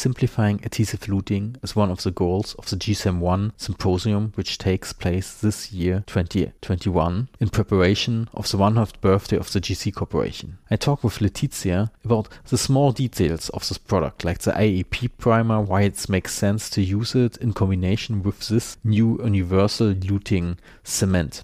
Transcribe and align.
Simplifying 0.00 0.60
adhesive 0.64 1.00
luting 1.00 1.62
is 1.62 1.76
one 1.76 1.90
of 1.90 2.02
the 2.04 2.10
goals 2.10 2.54
of 2.54 2.70
the 2.70 2.76
G-CEM 2.76 3.20
ONE 3.20 3.52
symposium, 3.58 4.32
which 4.34 4.56
takes 4.56 4.94
place 4.94 5.34
this 5.34 5.72
year, 5.72 6.04
2021, 6.06 7.28
in 7.38 7.48
preparation 7.50 8.26
of 8.32 8.50
the 8.50 8.56
100th 8.56 8.98
birthday 9.02 9.36
of 9.36 9.52
the 9.52 9.60
GC 9.60 9.94
Corporation. 9.94 10.56
I 10.70 10.76
talk 10.76 11.04
with 11.04 11.20
Laetitia 11.20 11.92
about 12.02 12.30
the 12.48 12.56
small 12.56 12.92
details 12.92 13.50
of 13.50 13.68
this 13.68 13.76
product, 13.76 14.24
like 14.24 14.38
the 14.38 14.52
AEP 14.52 15.10
primer, 15.18 15.60
why 15.60 15.82
it 15.82 16.08
makes 16.08 16.32
sense 16.32 16.70
to 16.70 16.80
use 16.80 17.14
it 17.14 17.36
in 17.36 17.52
combination 17.52 18.22
with 18.22 18.48
this 18.48 18.78
new 18.82 19.20
universal 19.22 19.92
luting 19.92 20.56
cement. 20.82 21.42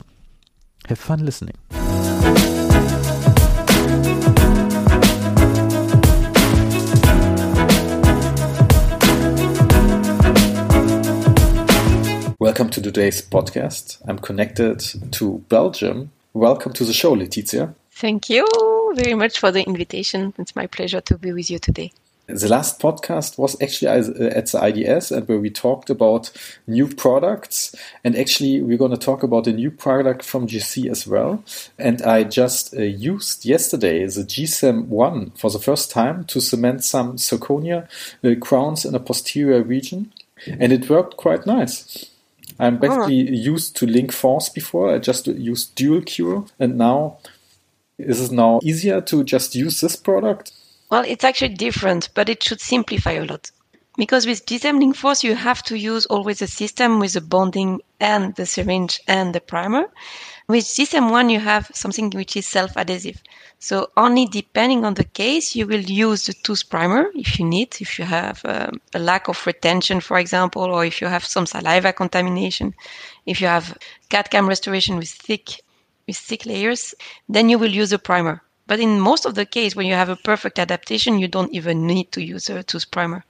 Have 0.86 0.98
fun 0.98 1.27
listening. 1.27 1.57
Welcome 12.46 12.71
to 12.71 12.81
today's 12.81 13.23
podcast. 13.23 13.99
I'm 14.07 14.21
connected 14.21 14.79
to 15.14 15.39
Belgium. 15.49 16.13
Welcome 16.32 16.73
to 16.75 16.85
the 16.85 16.93
show, 16.93 17.11
Laetitia. 17.11 17.75
Thank 17.91 18.31
you 18.31 18.46
very 18.95 19.14
much 19.14 19.41
for 19.41 19.50
the 19.50 19.67
invitation. 19.67 20.32
It's 20.39 20.54
my 20.54 20.68
pleasure 20.68 21.01
to 21.01 21.18
be 21.18 21.32
with 21.32 21.51
you 21.51 21.59
today. 21.59 21.90
The 22.29 22.49
last 22.49 22.79
podcast 22.79 23.37
was 23.37 23.61
actually 23.61 23.89
at 23.89 24.46
the 24.46 24.61
IDS 24.64 25.11
and 25.11 25.27
where 25.27 25.40
we 25.40 25.51
talked 25.51 25.90
about 25.90 26.31
new 26.68 26.87
products. 26.87 27.75
And 28.04 28.14
actually, 28.17 28.63
we're 28.63 28.79
going 28.79 28.93
to 28.93 28.96
talk 28.96 29.25
about 29.25 29.49
a 29.49 29.53
new 29.53 29.73
product 29.73 30.25
from 30.25 30.46
GC 30.46 30.89
as 30.89 31.04
well. 31.04 31.43
And 31.81 32.01
I 32.03 32.23
just 32.23 32.77
uh, 32.77 32.83
used 32.83 33.45
yesterday 33.45 34.06
the 34.06 34.23
G-CEM 34.23 34.87
ONE 34.87 35.33
for 35.34 35.51
the 35.51 35.59
first 35.59 35.91
time 35.91 36.23
to 36.27 36.41
cement 36.41 36.84
some 36.84 37.17
zirconia 37.17 37.89
uh, 38.23 38.37
crowns 38.41 38.84
in 38.84 38.95
a 38.95 39.01
posterior 39.01 39.65
region. 39.65 40.12
And 40.47 40.73
it 40.73 40.89
worked 40.89 41.17
quite 41.17 41.45
nice. 41.45 42.12
I'm 42.59 42.77
ah. 42.77 42.79
basically 42.79 43.29
oh. 43.29 43.33
used 43.33 43.77
to 43.77 43.87
LinkForce 43.87 44.53
before. 44.53 44.95
I 44.95 44.99
just 44.99 45.27
used 45.27 45.75
Dual 45.75 46.03
Cure, 46.03 46.47
and 46.59 46.77
now 46.79 47.19
is 47.98 48.21
it 48.21 48.33
now 48.33 48.61
easier 48.63 49.01
to 49.01 49.25
just 49.25 49.55
use 49.55 49.81
this 49.81 49.97
product? 49.97 50.53
Well, 50.91 51.05
it's 51.07 51.25
actually 51.25 51.55
different, 51.55 52.11
but 52.15 52.29
it 52.29 52.43
should 52.43 52.61
simplify 52.61 53.13
a 53.13 53.25
lot. 53.25 53.51
Because 53.97 54.27
with 54.27 54.44
G-CEM 54.44 54.94
force, 54.94 55.25
you 55.25 55.34
have 55.34 55.62
to 55.64 55.78
use 55.78 56.05
always 56.06 56.42
a 56.42 56.47
system 56.47 57.00
with 57.00 57.14
the 57.14 57.22
bonding 57.22 57.80
and 57.98 58.34
the 58.34 58.44
syringe 58.44 59.00
and 59.08 59.34
the 59.34 59.41
primer. 59.41 59.86
With 60.48 60.70
G-CEM 60.75 61.11
ONE, 61.11 61.30
you 61.30 61.41
have 61.41 61.70
something 61.75 62.11
which 62.11 62.36
is 62.36 62.47
self-adhesive. 62.47 63.22
So 63.58 63.89
only 63.97 64.27
depending 64.27 64.84
on 64.84 64.94
the 64.94 65.05
case, 65.05 65.56
you 65.56 65.67
will 65.67 65.80
use 65.80 66.27
the 66.27 66.34
tooth 66.34 66.69
primer 66.69 67.11
if 67.14 67.39
you 67.39 67.47
need, 67.47 67.77
if 67.80 67.98
you 67.98 68.05
have 68.05 68.42
um, 68.44 68.80
a 68.94 68.98
lack 68.98 69.28
of 69.28 69.47
retention, 69.47 70.00
for 70.00 70.19
example, 70.19 70.64
or 70.64 70.84
if 70.84 71.00
you 71.00 71.06
have 71.06 71.24
some 71.24 71.47
saliva 71.47 71.92
contamination, 71.92 72.74
if 73.24 73.41
you 73.41 73.47
have 73.47 73.78
CAD-CAM 74.11 74.47
restoration 74.47 74.98
with 74.98 75.08
thick, 75.08 75.62
with 76.06 76.19
thick 76.19 76.44
layers, 76.44 76.94
then 77.30 77.48
you 77.48 77.58
will 77.58 77.72
use 77.72 77.92
a 77.92 77.98
primer. 77.98 78.42
But 78.67 78.78
in 78.78 79.00
most 79.00 79.24
of 79.24 79.36
the 79.36 79.47
case, 79.47 79.74
when 79.74 79.86
you 79.86 79.94
have 79.94 80.11
a 80.11 80.17
perfect 80.17 80.58
adaptation, 80.58 81.19
you 81.19 81.28
don't 81.28 81.55
even 81.55 81.86
need 81.86 82.12
to 82.12 82.22
use 82.22 82.50
a 82.50 82.62
tooth 82.62 82.91
primer. 82.91 83.24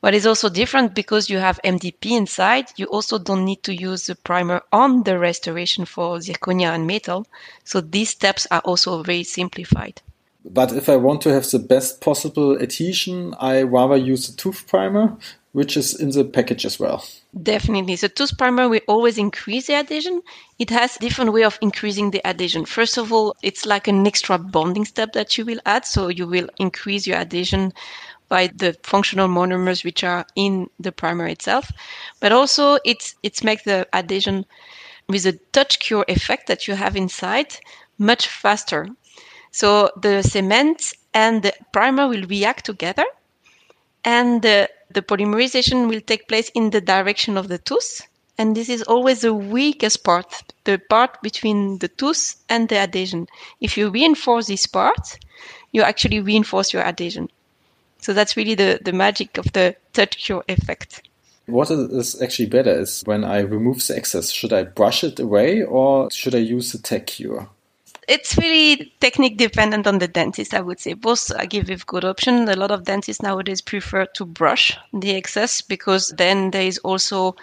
But 0.00 0.14
it's 0.14 0.26
also 0.26 0.48
different 0.48 0.94
because 0.94 1.30
you 1.30 1.38
have 1.38 1.60
MDP 1.64 2.12
inside. 2.12 2.66
You 2.76 2.86
also 2.86 3.18
don't 3.18 3.44
need 3.44 3.62
to 3.64 3.74
use 3.74 4.06
the 4.06 4.14
primer 4.14 4.62
on 4.72 5.02
the 5.02 5.18
restoration 5.18 5.84
for 5.84 6.18
zirconia 6.18 6.74
and 6.74 6.86
metal. 6.86 7.26
So 7.64 7.80
these 7.80 8.10
steps 8.10 8.46
are 8.50 8.60
also 8.60 9.02
very 9.02 9.24
simplified. 9.24 10.00
But 10.48 10.72
if 10.72 10.88
I 10.88 10.96
want 10.96 11.22
to 11.22 11.32
have 11.32 11.50
the 11.50 11.58
best 11.58 12.00
possible 12.00 12.56
adhesion, 12.60 13.34
I 13.40 13.62
rather 13.62 13.96
use 13.96 14.28
the 14.28 14.36
tooth 14.36 14.66
primer, 14.68 15.16
which 15.52 15.76
is 15.76 15.98
in 15.98 16.10
the 16.10 16.24
package 16.24 16.64
as 16.64 16.78
well. 16.78 17.04
Definitely. 17.42 17.96
The 17.96 18.08
tooth 18.08 18.38
primer 18.38 18.68
will 18.68 18.80
always 18.86 19.18
increase 19.18 19.66
the 19.66 19.74
adhesion. 19.74 20.22
It 20.58 20.70
has 20.70 20.98
different 20.98 21.32
way 21.32 21.42
of 21.42 21.58
increasing 21.60 22.12
the 22.12 22.24
adhesion. 22.26 22.64
First 22.64 22.96
of 22.96 23.12
all, 23.12 23.34
it's 23.42 23.66
like 23.66 23.88
an 23.88 24.06
extra 24.06 24.38
bonding 24.38 24.84
step 24.84 25.14
that 25.14 25.36
you 25.36 25.44
will 25.44 25.60
add. 25.66 25.84
So 25.84 26.08
you 26.08 26.28
will 26.28 26.48
increase 26.58 27.06
your 27.06 27.16
adhesion 27.16 27.72
by 28.28 28.48
the 28.48 28.76
functional 28.82 29.28
monomers 29.28 29.84
which 29.84 30.02
are 30.04 30.26
in 30.34 30.68
the 30.80 30.92
primer 30.92 31.26
itself, 31.26 31.70
but 32.20 32.32
also 32.32 32.78
it's 32.84 33.14
it's 33.22 33.44
make 33.44 33.64
the 33.64 33.86
adhesion 33.94 34.44
with 35.08 35.26
a 35.26 35.38
touch 35.52 35.78
cure 35.80 36.04
effect 36.08 36.46
that 36.48 36.66
you 36.66 36.74
have 36.74 36.96
inside 36.96 37.56
much 37.98 38.26
faster. 38.28 38.88
So 39.52 39.90
the 40.00 40.22
cement 40.22 40.92
and 41.14 41.42
the 41.42 41.54
primer 41.72 42.08
will 42.08 42.26
react 42.26 42.66
together, 42.66 43.04
and 44.04 44.42
the, 44.42 44.68
the 44.90 45.02
polymerization 45.02 45.88
will 45.88 46.00
take 46.00 46.28
place 46.28 46.50
in 46.54 46.70
the 46.70 46.80
direction 46.80 47.36
of 47.36 47.48
the 47.48 47.58
tooth. 47.58 48.02
And 48.38 48.54
this 48.54 48.68
is 48.68 48.82
always 48.82 49.22
the 49.22 49.32
weakest 49.32 50.04
part, 50.04 50.52
the 50.64 50.78
part 50.90 51.22
between 51.22 51.78
the 51.78 51.88
tooth 51.88 52.36
and 52.50 52.68
the 52.68 52.76
adhesion. 52.76 53.26
If 53.60 53.78
you 53.78 53.88
reinforce 53.88 54.46
this 54.46 54.66
part, 54.66 55.18
you 55.72 55.82
actually 55.82 56.20
reinforce 56.20 56.72
your 56.72 56.82
adhesion. 56.82 57.28
So 58.06 58.12
that's 58.12 58.36
really 58.36 58.54
the, 58.54 58.78
the 58.84 58.92
magic 58.92 59.36
of 59.36 59.52
the 59.52 59.74
touch 59.92 60.18
cure 60.18 60.44
effect. 60.46 61.08
What 61.46 61.72
is 61.72 62.22
actually 62.22 62.46
better 62.46 62.70
is 62.70 63.02
when 63.04 63.24
I 63.24 63.40
remove 63.40 63.84
the 63.84 63.96
excess, 63.96 64.30
should 64.30 64.52
I 64.52 64.62
brush 64.62 65.02
it 65.02 65.18
away 65.18 65.64
or 65.64 66.08
should 66.12 66.36
I 66.36 66.38
use 66.38 66.70
the 66.70 66.78
tack 66.78 67.08
cure? 67.08 67.48
it's 68.08 68.36
really 68.38 68.92
technique 69.00 69.36
dependent 69.36 69.86
on 69.86 69.98
the 69.98 70.06
dentist, 70.06 70.54
I 70.54 70.60
would 70.60 70.78
say. 70.78 70.92
Both 70.92 71.32
I 71.36 71.46
give 71.46 71.68
a 71.68 71.76
good 71.76 72.04
option. 72.04 72.48
A 72.48 72.54
lot 72.54 72.70
of 72.70 72.84
dentists 72.84 73.22
nowadays 73.22 73.60
prefer 73.60 74.06
to 74.06 74.24
brush 74.24 74.76
the 74.92 75.16
excess 75.16 75.60
because 75.60 76.14
then 76.16 76.52
there 76.52 76.62
is 76.62 76.78
also 76.78 77.34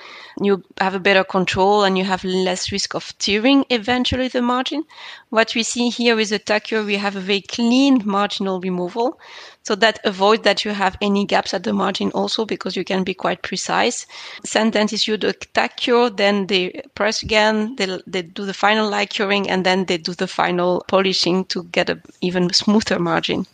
you 0.42 0.64
have 0.80 0.96
a 0.96 1.00
better 1.00 1.24
control 1.24 1.84
and 1.84 1.98
you 1.98 2.06
have 2.06 2.24
less 2.24 2.72
risk 2.72 2.96
of 2.96 3.18
tearing 3.18 3.66
eventually 3.70 4.30
the 4.30 4.42
margin. 4.42 4.84
What 5.30 5.54
we 5.54 5.64
see 5.64 5.90
here 5.90 6.16
with 6.16 6.30
the 6.30 6.40
tack 6.40 6.66
cure, 6.66 6.84
we 6.84 6.96
have 6.96 7.16
a 7.16 7.22
very 7.22 7.42
clean 7.42 8.02
marginal 8.06 8.62
removal. 8.62 9.20
So 9.64 9.76
that 9.76 10.00
avoids 10.04 10.44
that 10.44 10.66
you 10.66 10.72
have 10.72 10.98
any 11.02 11.26
gaps 11.26 11.54
at 11.54 11.64
the 11.64 11.74
margin 11.74 12.12
also 12.12 12.46
because 12.46 12.76
you 12.76 12.84
can 12.84 13.04
be 13.04 13.14
quite 13.14 13.42
precise. 13.42 14.06
Some 14.44 14.72
dentists 14.72 15.08
use 15.08 15.20
the 15.20 15.34
tack 15.34 15.78
cure, 15.78 16.10
then 16.10 16.48
they 16.48 16.82
press 16.96 17.24
again, 17.24 17.76
they, 17.78 18.00
they 18.06 18.24
do 18.24 18.46
the 18.46 18.54
final 18.54 18.90
light 18.90 19.10
curing 19.10 19.50
and 19.50 19.66
then 19.66 19.86
they 19.86 19.98
do 19.98 20.14
the 20.14 20.28
final 20.28 20.84
polishing 20.88 21.46
to 21.46 21.64
get 21.66 21.90
a 21.90 22.00
even 22.22 22.52
smoother 22.52 23.00
margin. 23.00 23.46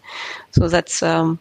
So 0.51 0.67
that's, 0.67 1.03
um, 1.03 1.39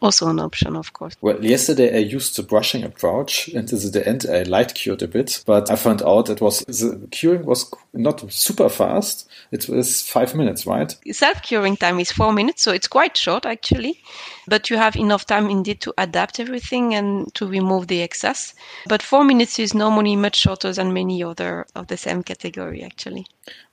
also 0.00 0.28
an 0.28 0.40
option, 0.40 0.76
of 0.76 0.92
course. 0.92 1.16
Well, 1.20 1.44
yesterday 1.44 1.94
I 1.94 1.98
used 1.98 2.36
the 2.36 2.42
brushing 2.42 2.84
approach, 2.84 3.48
and 3.48 3.72
at 3.72 3.92
the 3.92 4.02
end 4.06 4.26
I 4.30 4.42
light 4.42 4.74
cured 4.74 5.02
a 5.02 5.08
bit, 5.08 5.42
but 5.46 5.70
I 5.70 5.76
found 5.76 6.02
out 6.02 6.28
it 6.28 6.40
was 6.40 6.60
the 6.60 7.08
curing 7.10 7.44
was 7.44 7.70
not 7.92 8.32
super 8.32 8.68
fast. 8.68 9.28
It 9.50 9.68
was 9.68 10.02
five 10.02 10.34
minutes, 10.34 10.66
right? 10.66 10.94
Self 11.12 11.42
curing 11.42 11.76
time 11.76 12.00
is 12.00 12.12
four 12.12 12.32
minutes, 12.32 12.62
so 12.62 12.72
it's 12.72 12.88
quite 12.88 13.16
short 13.16 13.46
actually. 13.46 14.00
But 14.46 14.70
you 14.70 14.76
have 14.76 14.96
enough 14.96 15.26
time 15.26 15.50
indeed 15.50 15.80
to 15.82 15.94
adapt 15.98 16.40
everything 16.40 16.94
and 16.94 17.32
to 17.34 17.46
remove 17.46 17.88
the 17.88 18.02
excess. 18.02 18.54
But 18.86 19.02
four 19.02 19.24
minutes 19.24 19.58
is 19.58 19.74
normally 19.74 20.16
much 20.16 20.36
shorter 20.36 20.72
than 20.72 20.92
many 20.92 21.22
other 21.22 21.66
of 21.74 21.88
the 21.88 21.96
same 21.96 22.22
category 22.22 22.82
actually. 22.82 23.26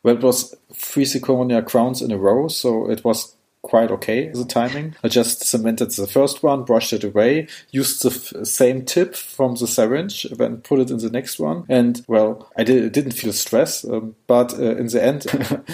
Well, 0.03 0.15
it 0.15 0.23
was 0.23 0.55
three 0.73 1.05
zirconia 1.05 1.65
crowns 1.65 2.01
in 2.01 2.11
a 2.11 2.17
row, 2.17 2.47
so 2.47 2.89
it 2.89 3.03
was 3.03 3.34
quite 3.65 3.89
okay, 3.89 4.29
the 4.29 4.45
timing. 4.45 4.95
I 5.03 5.07
just 5.07 5.43
cemented 5.43 5.89
the 5.89 6.05
first 6.05 6.43
one, 6.43 6.63
brushed 6.63 6.93
it 6.93 7.03
away, 7.03 7.47
used 7.71 8.03
the 8.03 8.45
same 8.45 8.85
tip 8.85 9.15
from 9.15 9.55
the 9.55 9.65
syringe, 9.65 10.27
then 10.31 10.57
put 10.57 10.79
it 10.79 10.91
in 10.91 10.99
the 10.99 11.09
next 11.09 11.39
one. 11.39 11.65
And 11.67 12.05
well, 12.07 12.47
I 12.55 12.63
did, 12.63 12.91
didn't 12.91 13.13
feel 13.13 13.33
stress, 13.33 13.83
um, 13.83 14.15
but 14.27 14.53
uh, 14.53 14.75
in 14.75 14.87
the 14.87 15.03
end, 15.03 15.25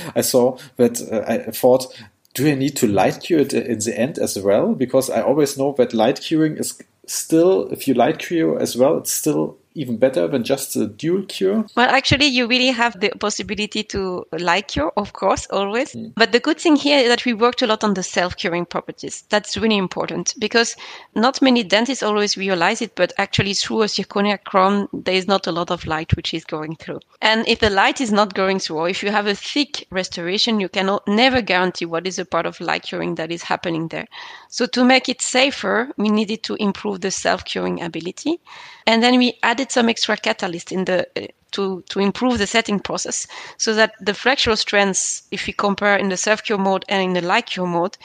I 0.15 0.21
saw 0.21 0.57
that 0.77 1.01
uh, 1.01 1.25
I 1.27 1.51
thought, 1.51 1.93
do 2.33 2.49
I 2.49 2.55
need 2.55 2.77
to 2.77 2.87
light 2.87 3.19
cure 3.21 3.41
it 3.41 3.53
in 3.53 3.79
the 3.79 3.99
end 3.99 4.17
as 4.17 4.39
well? 4.39 4.73
Because 4.73 5.09
I 5.09 5.21
always 5.21 5.57
know 5.57 5.75
that 5.77 5.93
light 5.93 6.21
curing 6.21 6.55
is 6.55 6.81
still, 7.07 7.67
if 7.73 7.89
you 7.89 7.93
light 7.93 8.19
cure 8.19 8.57
as 8.57 8.77
well, 8.77 8.99
it's 8.99 9.11
still 9.11 9.57
even 9.73 9.97
better 9.97 10.27
than 10.27 10.43
just 10.43 10.75
a 10.75 10.87
dual 10.87 11.23
cure? 11.23 11.65
Well, 11.75 11.89
actually, 11.89 12.27
you 12.27 12.47
really 12.47 12.71
have 12.71 12.99
the 12.99 13.09
possibility 13.19 13.83
to 13.85 14.25
light 14.37 14.67
cure, 14.67 14.91
of 14.97 15.13
course, 15.13 15.47
always. 15.47 15.93
Mm. 15.93 16.13
But 16.15 16.31
the 16.31 16.39
good 16.39 16.59
thing 16.59 16.75
here 16.75 16.99
is 16.99 17.07
that 17.07 17.25
we 17.25 17.33
worked 17.33 17.61
a 17.61 17.67
lot 17.67 17.83
on 17.83 17.93
the 17.93 18.03
self 18.03 18.35
curing 18.35 18.65
properties. 18.65 19.23
That's 19.29 19.57
really 19.57 19.77
important 19.77 20.35
because 20.39 20.75
not 21.15 21.41
many 21.41 21.63
dentists 21.63 22.03
always 22.03 22.37
realize 22.37 22.81
it, 22.81 22.95
but 22.95 23.13
actually, 23.17 23.53
through 23.53 23.83
a 23.83 23.85
zirconia 23.85 24.43
crown, 24.43 24.87
there 24.93 25.15
is 25.15 25.27
not 25.27 25.47
a 25.47 25.51
lot 25.51 25.71
of 25.71 25.85
light 25.85 26.15
which 26.15 26.33
is 26.33 26.43
going 26.43 26.75
through. 26.75 26.99
And 27.21 27.47
if 27.47 27.59
the 27.59 27.69
light 27.69 28.01
is 28.01 28.11
not 28.11 28.33
going 28.33 28.59
through, 28.59 28.77
or 28.77 28.89
if 28.89 29.03
you 29.03 29.11
have 29.11 29.27
a 29.27 29.35
thick 29.35 29.87
restoration, 29.89 30.59
you 30.59 30.69
can 30.69 30.97
never 31.07 31.41
guarantee 31.41 31.85
what 31.85 32.07
is 32.07 32.19
a 32.19 32.25
part 32.25 32.45
of 32.45 32.59
light 32.59 32.83
curing 32.83 33.15
that 33.15 33.31
is 33.31 33.43
happening 33.43 33.87
there. 33.87 34.07
So, 34.49 34.65
to 34.67 34.83
make 34.83 35.07
it 35.07 35.21
safer, 35.21 35.89
we 35.97 36.09
needed 36.09 36.43
to 36.43 36.55
improve 36.55 37.01
the 37.01 37.11
self 37.11 37.45
curing 37.45 37.81
ability. 37.81 38.39
And 38.87 39.03
then 39.03 39.17
we 39.17 39.37
added 39.43 39.60
some 39.69 39.89
extra 39.89 40.15
catalyst 40.15 40.71
in 40.71 40.85
the 40.85 41.05
uh, 41.17 41.27
to, 41.51 41.83
to 41.89 41.99
improve 41.99 42.37
the 42.37 42.47
setting 42.47 42.79
process 42.79 43.27
so 43.57 43.73
that 43.73 43.93
the 43.99 44.13
flexural 44.13 44.57
strengths, 44.57 45.23
if 45.31 45.47
we 45.47 45.53
compare 45.53 45.97
in 45.97 46.09
the 46.09 46.17
self 46.17 46.43
cure 46.43 46.57
mode 46.57 46.85
and 46.87 47.03
in 47.03 47.13
the 47.13 47.27
light 47.27 47.47
cure 47.47 47.67
mode, 47.67 47.97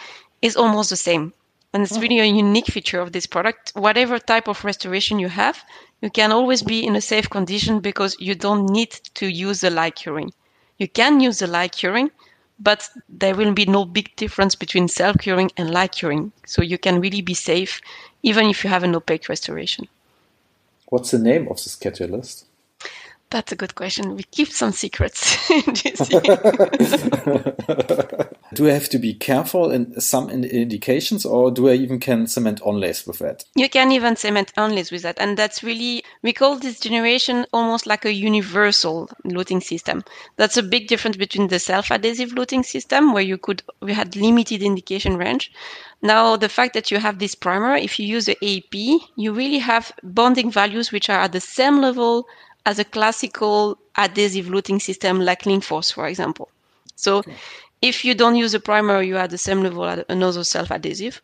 is 0.42 0.56
almost 0.56 0.90
the 0.90 0.96
same. 0.96 1.32
And 1.72 1.82
it's 1.82 1.98
really 1.98 2.20
a 2.20 2.24
unique 2.24 2.66
feature 2.66 3.00
of 3.00 3.12
this 3.12 3.26
product. 3.26 3.72
Whatever 3.74 4.18
type 4.18 4.48
of 4.48 4.64
restoration 4.64 5.18
you 5.18 5.28
have, 5.28 5.62
you 6.00 6.10
can 6.10 6.32
always 6.32 6.62
be 6.62 6.84
in 6.84 6.96
a 6.96 7.00
safe 7.00 7.28
condition 7.28 7.80
because 7.80 8.16
you 8.18 8.34
don't 8.34 8.66
need 8.66 8.92
to 9.14 9.26
use 9.26 9.60
the 9.60 9.70
light 9.70 9.96
curing. 9.96 10.32
You 10.78 10.88
can 10.88 11.20
use 11.20 11.38
the 11.38 11.46
light 11.46 11.72
curing, 11.72 12.10
but 12.58 12.88
there 13.08 13.34
will 13.34 13.52
be 13.52 13.66
no 13.66 13.84
big 13.84 14.14
difference 14.16 14.54
between 14.54 14.88
self 14.88 15.18
curing 15.18 15.50
and 15.56 15.70
light 15.70 15.92
curing. 15.92 16.32
So 16.46 16.62
you 16.62 16.78
can 16.78 17.00
really 17.00 17.20
be 17.20 17.34
safe 17.34 17.80
even 18.22 18.46
if 18.46 18.64
you 18.64 18.70
have 18.70 18.82
an 18.82 18.94
opaque 18.94 19.28
restoration. 19.28 19.86
What's 20.86 21.10
the 21.10 21.18
name 21.18 21.48
of 21.48 21.56
this 21.56 21.74
catalyst? 21.74 22.44
That's 23.30 23.50
a 23.50 23.56
good 23.56 23.74
question. 23.74 24.14
We 24.14 24.22
keep 24.22 24.52
some 24.52 24.70
secrets. 24.70 25.48
do 28.54 28.68
I 28.68 28.72
have 28.72 28.88
to 28.90 28.98
be 28.98 29.14
careful 29.14 29.72
in 29.72 30.00
some 30.00 30.30
indications, 30.30 31.26
or 31.26 31.50
do 31.50 31.68
I 31.68 31.72
even 31.72 31.98
can 31.98 32.28
cement 32.28 32.60
onlays 32.60 33.06
with 33.06 33.18
that? 33.18 33.44
You 33.56 33.68
can 33.68 33.90
even 33.90 34.14
cement 34.14 34.52
onlays 34.56 34.92
with 34.92 35.02
that, 35.02 35.18
and 35.18 35.36
that's 35.36 35.64
really 35.64 36.04
we 36.22 36.32
call 36.32 36.56
this 36.56 36.78
generation 36.78 37.46
almost 37.52 37.86
like 37.86 38.04
a 38.04 38.12
universal 38.12 39.10
luting 39.24 39.62
system. 39.62 40.04
That's 40.36 40.56
a 40.56 40.62
big 40.62 40.86
difference 40.86 41.16
between 41.16 41.48
the 41.48 41.58
self-adhesive 41.58 42.30
luting 42.30 42.64
system, 42.64 43.12
where 43.12 43.24
you 43.24 43.38
could 43.38 43.62
we 43.80 43.92
had 43.92 44.14
limited 44.14 44.62
indication 44.62 45.16
range. 45.16 45.50
Now, 46.02 46.36
the 46.36 46.48
fact 46.48 46.74
that 46.74 46.90
you 46.90 46.98
have 46.98 47.18
this 47.18 47.34
primer, 47.34 47.74
if 47.74 47.98
you 47.98 48.06
use 48.06 48.26
the 48.26 48.36
AEP, 48.42 49.00
you 49.16 49.32
really 49.32 49.58
have 49.58 49.92
bonding 50.02 50.50
values 50.50 50.92
which 50.92 51.08
are 51.08 51.20
at 51.20 51.32
the 51.32 51.40
same 51.40 51.80
level 51.80 52.26
as 52.66 52.78
a 52.78 52.84
classical 52.84 53.78
adhesive 53.96 54.46
luting 54.46 54.82
system 54.82 55.20
like 55.20 55.44
LinkForce, 55.44 55.92
for 55.92 56.06
example. 56.06 56.50
So 56.96 57.18
okay. 57.18 57.34
if 57.80 58.04
you 58.04 58.14
don't 58.14 58.36
use 58.36 58.52
a 58.54 58.60
primer, 58.60 59.00
you 59.00 59.16
are 59.16 59.28
the 59.28 59.38
same 59.38 59.62
level 59.62 59.84
as 59.84 60.04
another 60.08 60.44
self-adhesive. 60.44 61.22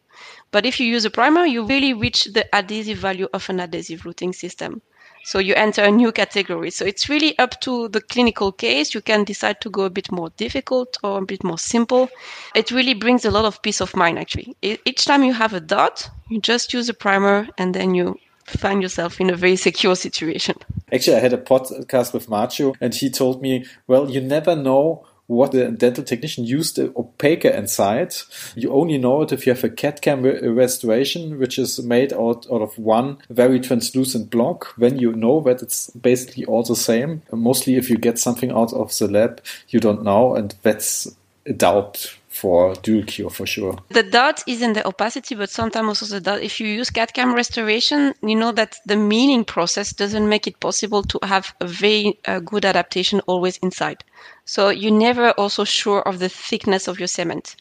But 0.52 0.64
if 0.64 0.78
you 0.78 0.86
use 0.86 1.04
a 1.04 1.10
primer, 1.10 1.44
you 1.44 1.66
really 1.66 1.92
reach 1.94 2.24
the 2.26 2.46
adhesive 2.54 2.98
value 2.98 3.28
of 3.34 3.50
an 3.50 3.58
adhesive 3.60 4.02
luting 4.02 4.34
system. 4.34 4.80
So 5.24 5.38
you 5.38 5.54
enter 5.54 5.82
a 5.82 5.90
new 5.90 6.12
category. 6.12 6.70
So 6.70 6.84
it's 6.84 7.08
really 7.08 7.38
up 7.38 7.60
to 7.60 7.88
the 7.88 8.00
clinical 8.00 8.52
case. 8.52 8.92
You 8.92 9.00
can 9.00 9.24
decide 9.24 9.60
to 9.60 9.70
go 9.70 9.84
a 9.84 9.90
bit 9.90 10.10
more 10.10 10.30
difficult 10.30 10.98
or 11.02 11.18
a 11.18 11.24
bit 11.24 11.44
more 11.44 11.58
simple. 11.58 12.08
It 12.54 12.70
really 12.70 12.94
brings 12.94 13.24
a 13.24 13.30
lot 13.30 13.44
of 13.44 13.62
peace 13.62 13.80
of 13.80 13.94
mind, 13.96 14.18
actually. 14.18 14.56
Each 14.62 15.04
time 15.04 15.22
you 15.22 15.32
have 15.32 15.54
a 15.54 15.60
dot, 15.60 16.08
you 16.28 16.40
just 16.40 16.72
use 16.74 16.88
a 16.88 16.94
primer 16.94 17.48
and 17.56 17.72
then 17.74 17.94
you 17.94 18.18
find 18.46 18.82
yourself 18.82 19.20
in 19.20 19.30
a 19.30 19.36
very 19.36 19.56
secure 19.56 19.96
situation. 19.96 20.56
Actually, 20.92 21.16
I 21.16 21.20
had 21.20 21.32
a 21.32 21.38
podcast 21.38 22.12
with 22.12 22.28
Macho, 22.28 22.74
and 22.80 22.94
he 22.94 23.10
told 23.10 23.42
me, 23.42 23.64
well, 23.86 24.10
you 24.10 24.20
never 24.20 24.54
know 24.54 25.06
what 25.26 25.52
the 25.52 25.70
dental 25.70 26.04
technician 26.04 26.44
used 26.44 26.76
the 26.76 26.92
opaque 26.96 27.44
inside. 27.44 28.14
You 28.54 28.72
only 28.72 28.98
know 28.98 29.22
it 29.22 29.32
if 29.32 29.46
you 29.46 29.54
have 29.54 29.64
a 29.64 29.70
CAD-CAM 29.70 30.22
restoration, 30.54 31.38
which 31.38 31.58
is 31.58 31.82
made 31.82 32.12
out, 32.12 32.46
out 32.52 32.60
of 32.60 32.78
one 32.78 33.18
very 33.30 33.60
translucent 33.60 34.30
block. 34.30 34.74
When 34.76 34.98
you 34.98 35.12
know 35.12 35.40
that 35.42 35.62
it's 35.62 35.88
basically 35.90 36.44
all 36.44 36.64
the 36.64 36.76
same. 36.76 37.22
Mostly 37.32 37.76
if 37.76 37.88
you 37.88 37.96
get 37.96 38.18
something 38.18 38.50
out 38.50 38.72
of 38.74 38.96
the 38.98 39.08
lab, 39.08 39.40
you 39.68 39.80
don't 39.80 40.02
know, 40.02 40.34
and 40.34 40.54
that's 40.62 41.08
a 41.46 41.52
doubt 41.52 42.14
for 42.42 42.74
dual 42.82 43.04
cure 43.04 43.30
for 43.30 43.46
sure. 43.46 43.78
The 43.90 44.02
dot 44.02 44.42
is 44.48 44.62
in 44.62 44.72
the 44.72 44.84
opacity, 44.84 45.34
but 45.36 45.48
sometimes 45.48 45.88
also 45.88 46.06
the 46.06 46.20
dot. 46.20 46.42
If 46.42 46.60
you 46.60 46.66
use 46.66 46.90
CAD-CAM 46.90 47.34
restoration, 47.34 48.14
you 48.20 48.34
know 48.34 48.52
that 48.52 48.72
the 48.84 48.96
milling 48.96 49.44
process 49.44 49.92
doesn't 49.92 50.28
make 50.28 50.48
it 50.48 50.58
possible 50.58 51.02
to 51.04 51.18
have 51.22 51.54
a 51.60 51.66
very 51.66 52.18
uh, 52.26 52.40
good 52.40 52.64
adaptation 52.64 53.20
always 53.30 53.58
inside. 53.58 54.02
So 54.44 54.70
you're 54.70 55.00
never 55.08 55.30
also 55.42 55.62
sure 55.64 56.02
of 56.02 56.18
the 56.18 56.28
thickness 56.28 56.88
of 56.88 56.98
your 56.98 57.10
cement. 57.16 57.54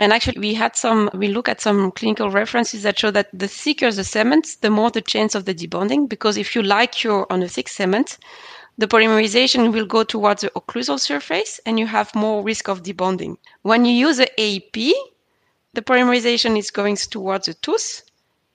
And 0.00 0.12
actually, 0.12 0.40
we 0.40 0.54
had 0.54 0.76
some, 0.76 1.08
we 1.14 1.28
look 1.28 1.48
at 1.48 1.60
some 1.60 1.90
clinical 1.92 2.28
references 2.30 2.82
that 2.82 2.98
show 2.98 3.12
that 3.12 3.28
the 3.32 3.48
thicker 3.48 3.90
the 3.90 4.04
cement, 4.04 4.56
the 4.60 4.68
more 4.68 4.90
the 4.90 5.00
chance 5.00 5.34
of 5.34 5.44
the 5.44 5.54
debonding. 5.54 6.08
Because 6.08 6.36
if 6.36 6.54
you 6.54 6.62
light 6.62 6.92
cure 6.92 7.26
on 7.30 7.42
a 7.42 7.48
thick 7.48 7.68
cement, 7.68 8.18
the 8.78 8.88
polymerization 8.88 9.72
will 9.72 9.86
go 9.86 10.02
towards 10.02 10.42
the 10.42 10.50
occlusal 10.50 10.98
surface 10.98 11.60
and 11.64 11.78
you 11.78 11.86
have 11.86 12.14
more 12.14 12.42
risk 12.42 12.68
of 12.68 12.82
debonding. 12.82 13.36
When 13.62 13.84
you 13.84 13.94
use 13.94 14.16
the 14.16 14.30
AEP, 14.38 14.92
the 15.74 15.82
polymerization 15.82 16.58
is 16.58 16.70
going 16.70 16.96
towards 16.96 17.46
the 17.46 17.54
tooth 17.54 18.02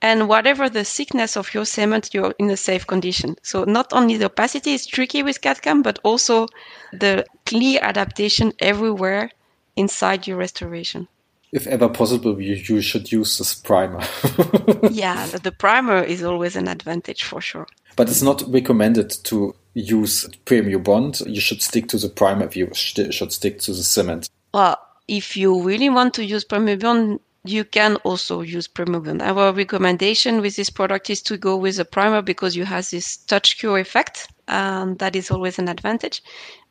and 0.02 0.30
whatever 0.30 0.70
the 0.70 0.84
thickness 0.84 1.36
of 1.36 1.54
your 1.54 1.66
cement, 1.66 2.14
you're 2.14 2.34
in 2.40 2.50
a 2.50 2.58
safe 2.58 2.88
condition. 2.88 3.36
So 3.44 3.66
not 3.66 3.92
only 3.92 4.18
the 4.18 4.26
opacity 4.26 4.74
is 4.74 4.86
tricky 4.86 5.24
with 5.24 5.42
CAD-CAM, 5.42 5.82
but 5.82 6.00
also 6.04 6.48
the 6.94 7.26
clear 7.46 7.80
adaptation 7.82 8.54
everywhere 8.60 9.32
inside 9.76 10.26
your 10.28 10.38
restoration. 10.38 11.08
If 11.52 11.66
ever 11.68 11.90
possible, 11.90 12.40
you, 12.40 12.56
you 12.56 12.82
should 12.82 13.12
use 13.12 13.38
this 13.40 13.56
primer. 13.56 14.00
yeah, 14.92 15.26
the 15.28 15.52
primer 15.52 16.04
is 16.04 16.24
always 16.24 16.56
an 16.56 16.68
advantage 16.68 17.24
for 17.24 17.42
sure. 17.42 17.68
But 17.96 18.08
it's 18.08 18.22
not 18.22 18.44
recommended 18.48 19.10
to 19.26 19.56
use 19.82 20.28
Premio 20.46 20.84
Bond, 20.84 21.22
you 21.22 21.42
should 21.42 21.62
stick 21.62 21.88
to 21.90 21.98
the 21.98 22.10
primer 22.10 22.46
if 22.46 22.56
you 22.56 22.70
should 22.74 23.32
stick 23.32 23.60
to 23.60 23.74
the 23.74 23.84
cement. 23.84 24.30
Well, 24.54 24.78
if 25.08 25.36
you 25.36 25.62
really 25.62 25.90
want 25.90 26.14
to 26.16 26.26
use 26.26 26.46
Premio 26.46 26.80
Bond, 26.80 27.20
you 27.46 27.64
can 27.64 27.96
also 27.98 28.42
use 28.42 28.68
Premio 28.68 29.04
Bond. 29.04 29.22
Our 29.22 29.54
recommendation 29.54 30.42
with 30.42 30.56
this 30.56 30.70
product 30.70 31.10
is 31.10 31.22
to 31.24 31.38
go 31.38 31.56
with 31.56 31.80
a 31.80 31.86
primer 31.86 32.22
because 32.22 32.56
you 32.56 32.66
have 32.66 32.90
this 32.90 33.18
touch 33.18 33.58
cure 33.58 33.80
effect. 33.80 34.28
and 34.50 34.98
that 35.00 35.16
is 35.16 35.32
always 35.32 35.60
an 35.60 35.70
advantage. 35.70 36.22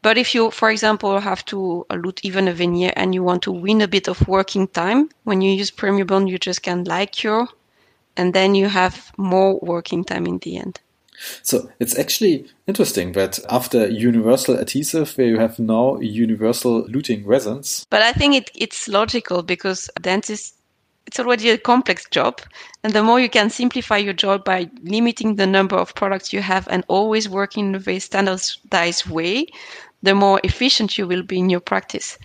But 0.02 0.19
if 0.19 0.34
you, 0.34 0.50
for 0.50 0.70
example, 0.70 1.19
have 1.20 1.44
to 1.46 1.87
lute 1.90 2.20
even 2.22 2.49
a 2.49 2.52
veneer 2.52 2.93
and 2.96 3.14
you 3.14 3.22
want 3.22 3.43
to 3.43 3.52
win 3.52 3.81
a 3.81 3.88
bit 3.88 4.08
of 4.08 4.26
working 4.28 4.69
time, 4.69 5.08
when 5.25 5.40
you 5.40 5.52
use 5.52 5.70
Premio 5.70 6.06
Bond, 6.06 6.28
you 6.28 6.38
just 6.38 6.62
can 6.62 6.84
light 6.84 7.12
cure 7.12 7.49
and 8.16 8.34
then 8.34 8.55
you 8.55 8.69
have 8.69 9.12
more 9.16 9.58
working 9.60 10.05
time 10.05 10.26
in 10.26 10.38
the 10.38 10.58
end. 10.58 10.81
So 11.43 11.70
it's 11.81 11.99
actually 11.99 12.47
interesting 12.67 13.12
that 13.12 13.38
after 13.49 13.88
universal 13.88 14.56
adhesive, 14.56 15.17
where 15.17 15.26
you 15.26 15.38
have 15.38 15.59
now 15.59 15.99
universal 15.99 16.85
luting 16.88 17.26
resins. 17.26 17.87
But 17.91 18.03
I 18.03 18.12
think 18.12 18.35
it, 18.35 18.50
it's 18.55 18.88
logical 18.88 19.43
because 19.43 19.91
dentists, 20.00 20.55
it's 21.06 21.19
already 21.19 21.50
a 21.50 21.59
complex 21.59 22.06
job. 22.11 22.41
And 22.85 22.93
the 22.93 23.03
more 23.03 23.19
you 23.20 23.29
can 23.29 23.50
simplify 23.50 23.97
your 23.97 24.12
job 24.12 24.44
by 24.44 24.70
limiting 24.82 25.37
the 25.37 25.47
number 25.47 25.76
of 25.76 25.94
products 25.94 26.32
you 26.32 26.43
have 26.43 26.69
and 26.69 26.85
always 26.88 27.29
working 27.29 27.69
in 27.69 27.75
a 27.75 27.79
very 27.79 27.99
standardized 27.99 29.06
way, 29.06 29.47
the 30.03 30.15
more 30.15 30.41
efficient 30.44 30.99
you 30.99 31.06
will 31.06 31.23
be 31.23 31.38
in 31.38 31.50
your 31.50 31.61
practice 31.61 32.19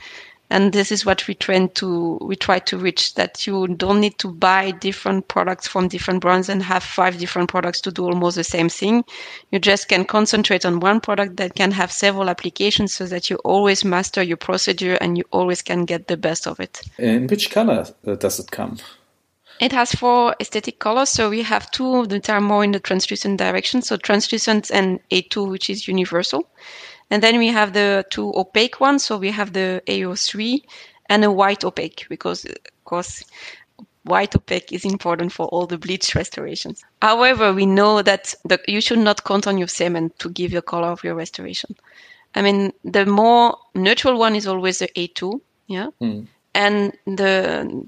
and 0.50 0.74
this 0.74 0.92
is 0.92 1.06
what 1.06 1.28
we 1.28 1.34
try 1.34 1.66
to 1.68 2.18
we 2.22 2.36
try 2.36 2.60
to 2.60 2.78
reach 2.78 3.16
that 3.16 3.48
you 3.48 3.68
don't 3.68 4.00
need 4.00 4.18
to 4.20 4.28
buy 4.28 4.72
different 4.72 5.28
products 5.28 5.68
from 5.68 5.88
different 5.88 6.22
brands 6.22 6.50
and 6.50 6.62
have 6.62 6.84
five 6.84 7.18
different 7.18 7.50
products 7.50 7.82
to 7.82 7.92
do 7.92 8.06
almost 8.06 8.36
the 8.36 8.44
same 8.44 8.70
thing 8.70 9.04
you 9.52 9.60
just 9.60 9.88
can 9.88 10.06
concentrate 10.06 10.66
on 10.66 10.80
one 10.80 11.00
product 11.00 11.38
that 11.38 11.56
can 11.56 11.72
have 11.72 11.92
several 11.92 12.30
applications 12.30 12.94
so 12.94 13.06
that 13.06 13.30
you 13.30 13.38
always 13.38 13.84
master 13.84 14.22
your 14.22 14.38
procedure 14.38 14.96
and 15.02 15.18
you 15.18 15.24
always 15.32 15.62
can 15.62 15.86
get 15.86 16.08
the 16.08 16.18
best 16.18 16.48
of 16.48 16.60
it 16.60 16.82
in 16.98 17.28
which 17.28 17.50
color 17.50 17.86
does 18.20 18.40
it 18.40 18.52
come 18.52 18.78
it 19.60 19.72
has 19.72 19.92
four 19.92 20.36
aesthetic 20.42 20.80
colors. 20.80 21.10
So 21.10 21.30
we 21.30 21.44
have 21.44 21.70
two 21.72 22.08
that 22.08 22.30
are 22.30 22.42
more 22.42 22.64
in 22.64 22.72
the 22.72 22.80
translucent 22.80 23.38
direction. 23.38 23.82
So 23.82 23.98
translucent 23.98 24.72
and 24.72 25.00
A2, 25.12 25.50
which 25.50 25.70
is 25.70 25.88
universal. 25.88 26.50
And 27.10 27.22
then 27.22 27.38
we 27.38 27.48
have 27.48 27.74
the 27.74 28.06
two 28.10 28.34
opaque 28.36 28.80
ones. 28.80 29.06
So 29.06 29.18
we 29.18 29.32
have 29.32 29.54
the 29.54 29.82
AO3 29.88 30.62
and 31.10 31.24
a 31.24 31.32
white 31.32 31.64
opaque 31.64 32.06
because, 32.10 32.46
of 32.46 32.86
course, 32.86 33.24
white 34.04 34.36
opaque 34.36 34.72
is 34.72 34.86
important 34.86 35.32
for 35.32 35.48
all 35.48 35.66
the 35.66 35.78
bleach 35.78 36.16
restorations. 36.16 36.84
However, 37.02 37.54
we 37.54 37.66
know 37.66 38.02
that 38.02 38.34
the, 38.46 38.60
you 38.68 38.82
should 38.82 39.00
not 39.00 39.24
count 39.24 39.48
on 39.48 39.58
your 39.58 39.68
cement 39.68 40.18
to 40.20 40.30
give 40.30 40.52
the 40.52 40.62
color 40.62 40.88
of 40.88 41.04
your 41.04 41.16
restoration. 41.16 41.76
I 42.36 42.42
mean, 42.42 42.74
the 42.84 43.06
more 43.06 43.58
neutral 43.76 44.18
one 44.18 44.36
is 44.36 44.48
always 44.48 44.80
the 44.80 44.88
A2, 44.96 45.40
yeah, 45.68 45.90
mm. 46.02 46.26
and 46.56 46.98
the 47.06 47.88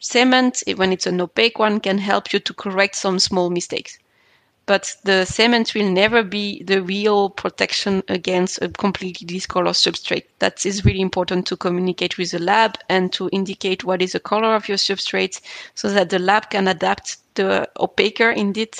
cement, 0.00 0.62
when 0.76 0.92
it's 0.92 1.06
an 1.06 1.20
opaque 1.20 1.58
one, 1.58 1.80
can 1.80 1.98
help 1.98 2.32
you 2.32 2.38
to 2.40 2.54
correct 2.54 2.96
some 2.96 3.18
small 3.18 3.50
mistakes 3.50 3.98
but 4.66 4.96
the 5.04 5.24
cement 5.24 5.74
will 5.74 5.88
never 5.88 6.24
be 6.24 6.60
the 6.64 6.82
real 6.82 7.30
protection 7.30 8.02
against 8.08 8.60
a 8.60 8.68
completely 8.68 9.24
discolored 9.24 9.74
substrate. 9.74 10.24
That 10.40 10.66
is 10.66 10.84
really 10.84 11.00
important 11.00 11.46
to 11.46 11.56
communicate 11.56 12.18
with 12.18 12.32
the 12.32 12.40
lab 12.40 12.76
and 12.88 13.12
to 13.12 13.30
indicate 13.32 13.84
what 13.84 14.02
is 14.02 14.12
the 14.12 14.20
color 14.20 14.56
of 14.56 14.68
your 14.68 14.76
substrate 14.76 15.40
so 15.76 15.88
that 15.90 16.10
the 16.10 16.18
lab 16.18 16.50
can 16.50 16.66
adapt 16.66 17.18
the 17.36 17.68
opaquer 17.78 18.34
indeed, 18.36 18.76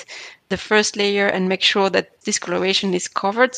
the 0.49 0.57
first 0.57 0.97
layer 0.97 1.29
and 1.29 1.49
make 1.49 1.63
sure 1.63 1.89
that 1.91 2.21
discoloration 2.25 2.93
is 2.93 3.07
covered. 3.07 3.57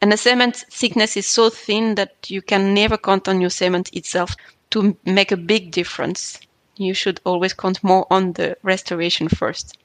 And 0.00 0.12
the 0.12 0.16
cement 0.16 0.64
thickness 0.70 1.16
is 1.16 1.26
so 1.26 1.50
thin 1.50 1.96
that 1.96 2.30
you 2.30 2.42
can 2.42 2.74
never 2.74 2.96
count 2.96 3.26
on 3.26 3.40
your 3.40 3.50
cement 3.50 3.92
itself 3.92 4.36
to 4.70 4.96
make 5.04 5.32
a 5.32 5.36
big 5.36 5.72
difference. 5.72 6.38
You 6.76 6.94
should 6.94 7.20
always 7.24 7.54
count 7.54 7.82
more 7.82 8.06
on 8.08 8.34
the 8.34 8.56
restoration 8.62 9.28
first 9.28 9.76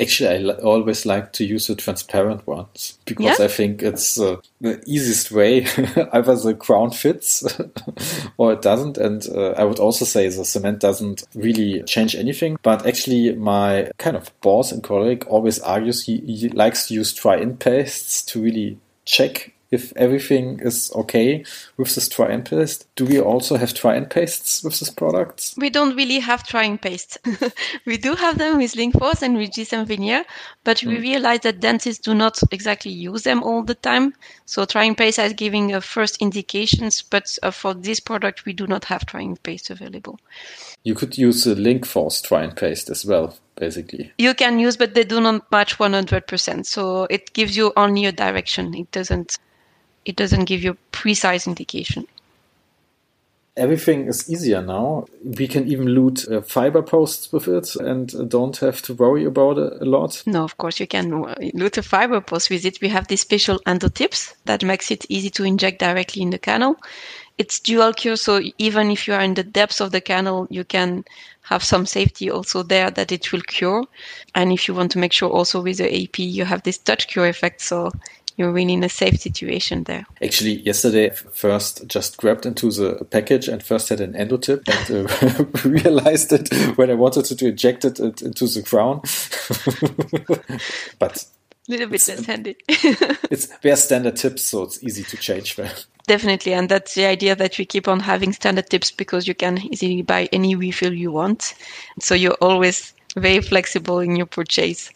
Actually, 0.00 0.28
I 0.30 0.42
l- 0.48 0.60
always 0.62 1.04
like 1.04 1.32
to 1.34 1.44
use 1.44 1.66
the 1.66 1.74
transparent 1.74 2.46
ones 2.46 2.98
because 3.04 3.38
Yeah? 3.38 3.44
I 3.44 3.48
think 3.48 3.82
it's 3.82 4.18
uh, 4.18 4.36
the 4.60 4.82
easiest 4.86 5.30
way. 5.30 5.66
Either 6.12 6.34
the 6.36 6.54
crown 6.58 6.90
fits 6.90 7.44
or 8.38 8.54
it 8.54 8.62
doesn't. 8.62 8.96
And 8.96 9.26
uh, 9.28 9.50
I 9.50 9.64
would 9.64 9.78
also 9.78 10.04
say 10.04 10.28
the 10.28 10.44
cement 10.44 10.80
doesn't 10.80 11.24
really 11.34 11.82
change 11.82 12.14
anything. 12.14 12.58
But 12.62 12.86
actually, 12.86 13.34
my 13.34 13.90
kind 13.98 14.16
of 14.16 14.32
boss 14.40 14.72
and 14.72 14.82
colleague 14.82 15.26
always 15.28 15.58
argues 15.60 16.04
he, 16.04 16.18
he 16.18 16.48
likes 16.48 16.88
to 16.88 16.94
use 16.94 17.12
try-in 17.12 17.58
pastes 17.58 18.22
to 18.24 18.42
really 18.42 18.78
check 19.04 19.51
if 19.72 19.92
everything 19.96 20.60
is 20.60 20.92
okay 20.94 21.44
with 21.76 21.94
this 21.94 22.08
try-in 22.08 22.42
paste. 22.42 22.86
Do 22.94 23.04
we 23.04 23.20
also 23.20 23.56
have 23.56 23.74
try-in 23.74 24.06
pastes 24.06 24.62
with 24.62 24.78
this 24.78 24.90
product? 24.90 25.54
We 25.56 25.70
don't 25.70 25.96
really 25.96 26.20
have 26.20 26.46
try-in 26.46 26.78
paste. 26.78 27.18
we 27.86 27.96
do 27.96 28.14
have 28.14 28.38
them 28.38 28.58
with 28.58 28.74
LinkForce 28.74 29.22
and 29.22 29.36
with 29.36 29.52
G-CEM 29.52 29.86
Veneer, 29.86 30.24
but 30.62 30.82
we 30.84 30.98
realize 30.98 31.40
that 31.40 31.60
dentists 31.60 32.04
do 32.04 32.14
not 32.14 32.38
exactly 32.52 32.92
use 32.92 33.22
them 33.22 33.42
all 33.42 33.62
the 33.62 33.74
time. 33.74 34.14
So 34.44 34.64
try-in 34.64 34.94
paste 34.94 35.18
is 35.18 35.32
giving 35.32 35.74
a 35.74 35.80
first 35.80 36.20
indications, 36.20 37.02
but 37.02 37.36
uh, 37.42 37.50
for 37.50 37.74
this 37.74 37.98
product, 37.98 38.44
we 38.44 38.52
do 38.52 38.66
not 38.66 38.84
have 38.84 39.06
try-in 39.06 39.36
paste 39.38 39.70
available. 39.70 40.20
You 40.84 40.94
could 40.94 41.16
use 41.16 41.44
the 41.44 41.54
LinkForce 41.54 42.22
try 42.22 42.42
and 42.42 42.56
paste 42.56 42.90
as 42.90 43.04
well, 43.04 43.36
basically. 43.56 44.12
You 44.18 44.34
can 44.34 44.58
use, 44.58 44.76
but 44.76 44.94
they 44.94 45.04
do 45.04 45.20
not 45.20 45.50
match 45.52 45.78
100%. 45.78 46.66
So 46.66 47.04
it 47.08 47.32
gives 47.32 47.56
you 47.56 47.72
only 47.76 48.06
a 48.06 48.12
direction. 48.12 48.74
It 48.74 48.90
doesn't, 48.90 49.38
it 50.04 50.16
doesn't 50.16 50.44
give 50.44 50.62
you 50.62 50.76
precise 50.90 51.46
indication. 51.46 52.06
Everything 53.54 54.06
is 54.06 54.30
easier 54.30 54.62
now. 54.62 55.04
We 55.22 55.46
can 55.46 55.68
even 55.68 55.88
lute 55.88 56.26
uh, 56.26 56.40
fiber 56.40 56.80
posts 56.80 57.30
with 57.32 57.48
it 57.48 57.76
and 57.76 58.14
uh, 58.14 58.22
don't 58.22 58.56
have 58.58 58.80
to 58.82 58.94
worry 58.94 59.26
about 59.26 59.58
it 59.58 59.74
a 59.82 59.84
lot. 59.84 60.22
No, 60.24 60.42
of 60.42 60.56
course 60.56 60.80
you 60.80 60.86
can 60.86 61.12
uh, 61.12 61.34
lute 61.52 61.76
a 61.76 61.82
fiber 61.82 62.22
post 62.22 62.48
with 62.48 62.64
it. 62.64 62.80
We 62.80 62.88
have 62.88 63.08
these 63.08 63.20
special 63.20 63.60
endo 63.66 63.88
tips 63.88 64.34
that 64.46 64.64
makes 64.64 64.90
it 64.90 65.04
easy 65.10 65.28
to 65.30 65.44
inject 65.44 65.80
directly 65.80 66.22
in 66.22 66.30
the 66.30 66.38
canal. 66.38 66.76
It's 67.36 67.60
dual 67.60 67.92
cure, 67.92 68.16
so 68.16 68.40
even 68.58 68.90
if 68.90 69.06
you 69.06 69.14
are 69.14 69.20
in 69.20 69.34
the 69.34 69.44
depths 69.44 69.80
of 69.80 69.90
the 69.90 70.00
canal, 70.00 70.46
you 70.48 70.64
can 70.64 71.04
have 71.42 71.64
some 71.64 71.86
safety 71.86 72.30
also 72.30 72.62
there 72.62 72.90
that 72.90 73.12
it 73.12 73.32
will 73.32 73.40
cure. 73.42 73.84
And 74.34 74.52
if 74.52 74.68
you 74.68 74.74
want 74.74 74.92
to 74.92 74.98
make 74.98 75.12
sure 75.12 75.28
also 75.30 75.60
with 75.60 75.78
the 75.78 75.84
AEP, 75.84 76.18
you 76.18 76.44
have 76.44 76.62
this 76.62 76.78
touch 76.78 77.08
cure 77.08 77.26
effect, 77.26 77.60
so 77.60 77.90
you're 78.36 78.52
really 78.52 78.74
in 78.74 78.84
a 78.84 78.88
safe 78.88 79.20
situation 79.20 79.84
there. 79.84 80.04
Actually, 80.22 80.60
yesterday, 80.60 81.10
I 81.10 81.14
first 81.14 81.86
just 81.86 82.16
grabbed 82.16 82.46
into 82.46 82.70
the 82.70 83.04
package 83.04 83.48
and 83.48 83.62
first 83.62 83.88
had 83.88 84.00
an 84.00 84.14
endotip 84.14 84.62
and 84.68 85.08
uh, 85.08 85.68
realized 85.68 86.32
it 86.32 86.52
when 86.76 86.90
I 86.90 86.94
wanted 86.94 87.24
to 87.24 87.46
inject 87.46 87.84
it 87.84 88.00
into 88.00 88.46
the 88.46 88.62
crown. 88.62 89.02
but 90.98 91.24
A 91.68 91.70
little 91.70 91.88
bit 91.88 92.08
less 92.08 92.24
handy. 92.26 92.56
it's 92.68 93.46
they're 93.58 93.76
standard 93.76 94.16
tips, 94.16 94.42
so 94.42 94.64
it's 94.64 94.82
easy 94.82 95.04
to 95.04 95.16
change 95.16 95.56
them. 95.56 95.70
Definitely, 96.06 96.54
and 96.54 96.68
that's 96.68 96.94
the 96.94 97.06
idea 97.06 97.36
that 97.36 97.56
we 97.58 97.64
keep 97.64 97.86
on 97.86 98.00
having 98.00 98.32
standard 98.32 98.68
tips 98.68 98.90
because 98.90 99.28
you 99.28 99.34
can 99.34 99.58
easily 99.58 100.02
buy 100.02 100.28
any 100.32 100.56
refill 100.56 100.92
you 100.92 101.12
want. 101.12 101.54
So 102.00 102.14
you're 102.14 102.38
always 102.40 102.92
very 103.16 103.40
flexible 103.40 104.00
in 104.00 104.16
your 104.16 104.26
purchase. 104.26 104.90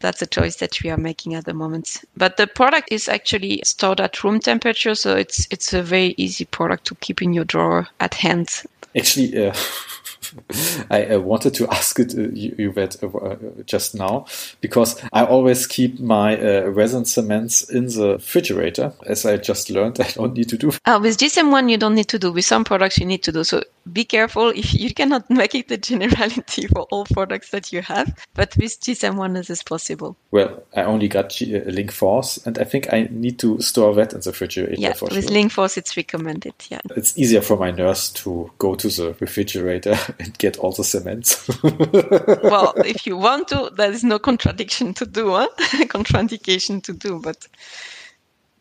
That's 0.00 0.22
a 0.22 0.26
choice 0.26 0.56
that 0.56 0.82
we 0.82 0.90
are 0.90 0.96
making 0.96 1.34
at 1.34 1.44
the 1.44 1.54
moment. 1.54 2.04
But 2.16 2.36
the 2.36 2.46
product 2.46 2.88
is 2.90 3.08
actually 3.08 3.60
stored 3.64 4.00
at 4.00 4.24
room 4.24 4.40
temperature, 4.40 4.94
so 4.94 5.14
it's 5.16 5.46
it's 5.50 5.72
a 5.72 5.82
very 5.82 6.14
easy 6.16 6.46
product 6.46 6.86
to 6.86 6.94
keep 6.96 7.22
in 7.22 7.32
your 7.32 7.44
drawer 7.44 7.86
at 8.00 8.14
hand. 8.14 8.62
Actually, 8.96 9.46
uh, 9.46 9.54
I 10.90 11.06
uh, 11.06 11.20
wanted 11.20 11.54
to 11.54 11.68
ask 11.70 11.98
it 11.98 12.14
uh, 12.16 12.28
you, 12.32 12.54
you 12.58 12.72
that 12.72 13.02
uh, 13.02 13.62
just 13.64 13.94
now 13.94 14.26
because 14.60 15.00
I 15.12 15.24
always 15.24 15.66
keep 15.66 16.00
my 16.00 16.36
uh, 16.38 16.68
resin 16.68 17.04
cements 17.04 17.62
in 17.70 17.86
the 17.86 18.14
refrigerator. 18.14 18.92
As 19.06 19.24
I 19.26 19.36
just 19.36 19.70
learned, 19.70 20.00
I 20.00 20.10
don't 20.10 20.34
need 20.34 20.48
to 20.48 20.56
do. 20.56 20.72
Uh, 20.84 20.98
with 21.02 21.18
G-CEM 21.18 21.50
ONE, 21.50 21.68
you 21.68 21.78
don't 21.78 21.94
need 21.94 22.08
to 22.08 22.18
do. 22.18 22.32
With 22.32 22.44
some 22.44 22.64
products, 22.64 22.98
you 22.98 23.06
need 23.06 23.22
to 23.24 23.32
do. 23.32 23.44
So 23.44 23.62
be 23.92 24.04
careful 24.04 24.48
if 24.50 24.74
you 24.74 24.92
cannot 24.94 25.28
make 25.30 25.54
it 25.54 25.70
a 25.70 25.76
generality 25.76 26.66
for 26.68 26.82
all 26.90 27.04
products 27.06 27.50
that 27.50 27.72
you 27.72 27.82
have. 27.82 28.26
But 28.34 28.56
with 28.56 28.80
G-CEM 28.80 29.16
ONE, 29.16 29.34
this 29.34 29.50
is 29.50 29.62
possible. 29.62 30.16
Well, 30.30 30.62
I 30.76 30.82
only 30.82 31.08
got 31.08 31.30
G- 31.30 31.56
uh, 31.56 31.62
LinkForce, 31.64 32.46
and 32.46 32.58
I 32.58 32.64
think 32.64 32.92
I 32.92 33.08
need 33.10 33.38
to 33.40 33.60
store 33.60 33.94
that 33.94 34.12
in 34.12 34.20
the 34.20 34.30
refrigerator 34.30 34.74
Yeah, 34.78 34.92
for 34.92 35.06
with 35.06 35.28
sure. 35.28 35.36
LinkForce, 35.36 35.76
it's 35.76 35.96
recommended. 35.96 36.54
Yeah. 36.68 36.80
it's 36.96 37.16
easier 37.18 37.40
for 37.40 37.56
my 37.56 37.70
nurse 37.70 38.10
to 38.10 38.50
go 38.58 38.74
to 38.74 38.88
the 38.88 39.14
refrigerator 39.20 39.96
and 40.20 40.36
get 40.38 40.58
all 40.58 40.72
the 40.72 40.84
cements. 40.84 41.48
well, 41.62 42.74
if 42.84 43.06
you 43.06 43.16
want 43.16 43.48
to, 43.48 43.70
there 43.74 43.90
is 43.90 44.04
no 44.04 44.18
contradiction 44.18 44.94
to 44.94 45.06
do, 45.06 45.30
huh? 45.30 45.48
contraindication 45.58 46.82
to 46.84 46.92
do, 46.92 47.20
but 47.20 47.48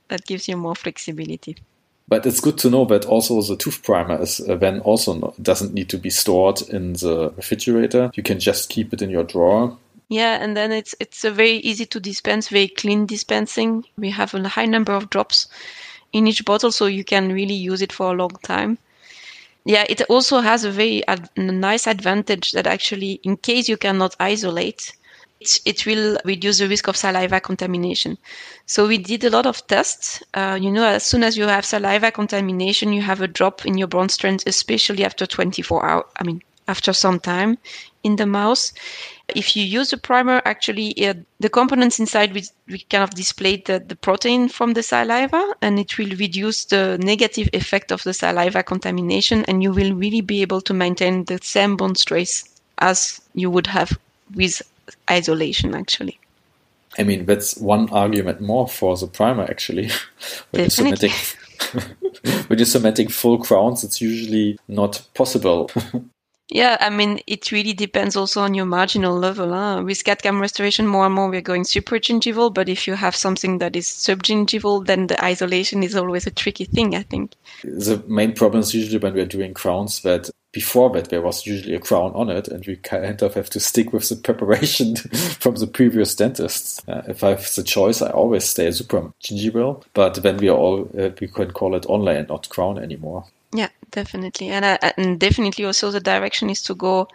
that 0.08 0.26
gives 0.26 0.48
you 0.48 0.58
more 0.58 0.76
flexibility. 0.76 1.58
But 2.08 2.26
it's 2.26 2.40
good 2.40 2.58
to 2.60 2.72
know 2.72 2.86
that 2.86 3.06
also 3.06 3.40
the 3.42 3.56
tooth 3.56 3.84
primer 3.84 4.20
is 4.20 4.42
uh, 4.42 4.56
then 4.56 4.80
also 4.80 5.14
no, 5.14 5.34
doesn't 5.40 5.76
need 5.76 5.90
to 5.90 5.98
be 5.98 6.10
stored 6.10 6.62
in 6.64 6.94
the 6.94 7.32
refrigerator. 7.38 8.10
You 8.16 8.24
can 8.24 8.40
just 8.40 8.70
keep 8.70 8.94
it 8.94 9.02
in 9.04 9.12
your 9.12 9.24
drawer. 9.24 9.78
Yeah, 10.10 10.44
and 10.44 10.58
then 10.58 10.72
it's 10.72 10.96
it's 11.00 11.24
a 11.24 11.30
very 11.30 11.58
easy 11.58 11.86
to 11.86 12.00
dispense, 12.00 12.50
very 12.50 12.68
clean 12.68 13.06
dispensing. 13.06 13.86
We 13.96 14.10
have 14.10 14.34
a 14.34 14.50
high 14.50 14.66
number 14.66 14.92
of 14.92 15.12
drops 15.12 15.48
in 16.12 16.26
each 16.26 16.44
bottle, 16.46 16.72
so 16.72 16.88
you 16.88 17.04
can 17.04 17.32
really 17.32 17.54
use 17.54 17.84
it 17.84 17.94
for 17.94 18.12
a 18.12 18.18
long 18.18 18.36
time. 18.42 18.80
Yeah, 19.66 19.86
it 19.90 20.02
also 20.10 20.40
has 20.40 20.64
a 20.64 20.72
very 20.72 21.06
ad- 21.08 21.30
nice 21.38 21.88
advantage 21.88 22.52
that 22.54 22.66
actually, 22.68 23.20
in 23.24 23.38
case 23.38 23.70
you 23.70 23.78
cannot 23.78 24.16
isolate, 24.20 24.92
it, 25.40 25.60
it 25.66 25.86
will 25.86 26.18
reduce 26.26 26.58
the 26.60 26.68
risk 26.68 26.88
of 26.88 26.98
saliva 26.98 27.40
contamination. 27.40 28.18
So 28.66 28.88
we 28.88 28.98
did 28.98 29.24
a 29.24 29.30
lot 29.30 29.46
of 29.46 29.66
tests. 29.68 30.22
Uh, 30.34 30.58
you 30.60 30.72
know, 30.72 30.86
as 30.86 31.06
soon 31.06 31.24
as 31.24 31.38
you 31.38 31.44
have 31.48 31.66
saliva 31.66 32.12
contamination, 32.12 32.94
you 32.94 33.02
have 33.02 33.22
a 33.22 33.28
drop 33.28 33.66
in 33.66 33.78
your 33.78 33.88
bond 33.88 34.12
strength, 34.12 34.44
especially 34.48 35.04
after 35.06 35.26
24 35.26 35.86
hours. 35.86 36.06
I 36.20 36.24
mean, 36.24 36.42
after 36.68 36.92
some 36.94 37.20
time 37.20 37.58
in 38.04 38.16
the 38.16 38.26
mouth. 38.26 38.72
If 39.36 39.56
you 39.56 39.64
use 39.64 39.94
a 39.94 39.98
primer, 39.98 40.42
actually, 40.46 41.08
uh, 41.08 41.14
the 41.40 41.50
components 41.50 42.00
inside 42.00 42.34
we, 42.34 42.44
we 42.68 42.80
kind 42.90 43.04
of 43.04 43.12
display 43.12 43.58
the, 43.58 43.80
the 43.80 43.96
protein 43.96 44.50
from 44.50 44.74
the 44.74 44.84
saliva, 44.84 45.56
and 45.62 45.80
it 45.80 45.98
will 45.98 46.16
reduce 46.18 46.66
the 46.66 46.98
negative 47.02 47.50
effect 47.54 47.92
of 47.92 48.04
the 48.04 48.14
saliva 48.14 48.64
contamination, 48.64 49.46
and 49.46 49.64
you 49.64 49.72
will 49.72 49.94
really 49.94 50.22
be 50.22 50.42
able 50.42 50.62
to 50.62 50.74
maintain 50.74 51.26
the 51.26 51.40
same 51.42 51.78
bone 51.78 51.96
stress 51.96 52.44
as 52.80 53.22
you 53.34 53.50
would 53.50 53.68
have 53.68 53.98
with 54.36 54.62
isolation, 55.10 55.76
actually. 55.76 56.20
I 56.98 57.04
mean, 57.04 57.26
that's 57.26 57.56
one 57.58 57.90
argument 57.92 58.42
more 58.42 58.68
for 58.68 58.98
the 58.98 59.08
primer 59.08 59.44
actually. 59.44 59.88
when, 60.52 60.62
you're 60.62 60.70
Definitely. 60.70 61.10
cementing, 61.10 61.96
when 62.48 62.60
you're 62.60 62.66
cementing 62.66 63.08
full 63.10 63.38
crowns, 63.38 63.84
it's 63.84 64.02
usually 64.02 64.58
not 64.68 65.06
possible. 65.14 65.70
Yeah, 66.52 66.78
I 66.80 66.90
mean, 66.90 67.20
it 67.28 67.52
really 67.52 67.74
depends 67.74 68.16
also 68.16 68.42
on 68.42 68.56
your 68.56 68.66
marginal 68.66 69.16
level. 69.16 69.54
Huh? 69.54 69.84
With 69.86 70.04
CAD-CAM 70.04 70.42
restoration, 70.42 70.88
more 70.88 71.06
and 71.06 71.14
more 71.14 71.30
we're 71.30 71.42
going 71.42 71.64
supragingival, 71.64 72.54
but 72.54 72.68
if 72.68 72.88
you 72.88 72.96
have 72.96 73.16
something 73.16 73.60
that 73.60 73.76
is 73.76 73.86
subgingival, 73.86 74.86
then 74.86 75.08
the 75.08 75.24
isolation 75.24 75.84
is 75.84 75.96
always 75.96 76.26
a 76.26 76.32
tricky 76.32 76.66
thing, 76.66 76.96
I 76.96 77.04
think. 77.04 77.34
the 77.64 78.04
main 78.08 78.34
problem 78.34 78.62
is 78.62 78.74
usually 78.74 78.98
when 78.98 79.14
we're 79.14 79.26
doing 79.26 79.54
crowns 79.54 80.02
that 80.02 80.30
before 80.52 80.90
that 80.90 81.10
there 81.10 81.22
was 81.22 81.46
usually 81.46 81.76
a 81.76 81.80
crown 81.80 82.12
on 82.16 82.30
it 82.30 82.48
and 82.48 82.66
we 82.66 82.76
kind 82.78 83.22
of 83.22 83.36
have 83.36 83.50
to 83.52 83.60
stick 83.60 83.94
with 83.94 84.10
the 84.10 84.16
preparation 84.16 84.96
from 85.40 85.56
the 85.56 85.68
previous 85.68 86.16
dentists. 86.16 86.82
Uh, 86.88 87.04
if 87.08 87.24
I 87.24 87.30
have 87.30 87.54
the 87.54 87.64
choice, 87.64 88.02
I 88.02 88.10
always 88.10 88.46
stay 88.46 88.72
super 88.72 89.12
gingival, 89.22 89.84
but 89.94 90.16
then 90.16 90.38
we 90.38 90.50
are 90.50 90.58
all, 90.58 90.90
uh, 90.98 91.10
we 91.22 91.28
can 91.28 91.52
call 91.52 91.76
it 91.76 91.84
onlay 91.84 92.18
and 92.18 92.28
not 92.28 92.50
crown 92.50 92.80
anymore. 92.80 93.26
Definitely. 93.92 94.50
And, 94.50 94.66
uh, 94.66 94.78
and 94.98 95.20
definitely 95.20 95.66
also 95.66 95.90
the 95.92 96.00
direction 96.00 96.50
is 96.50 96.62
to 96.64 96.76
go 96.76 97.08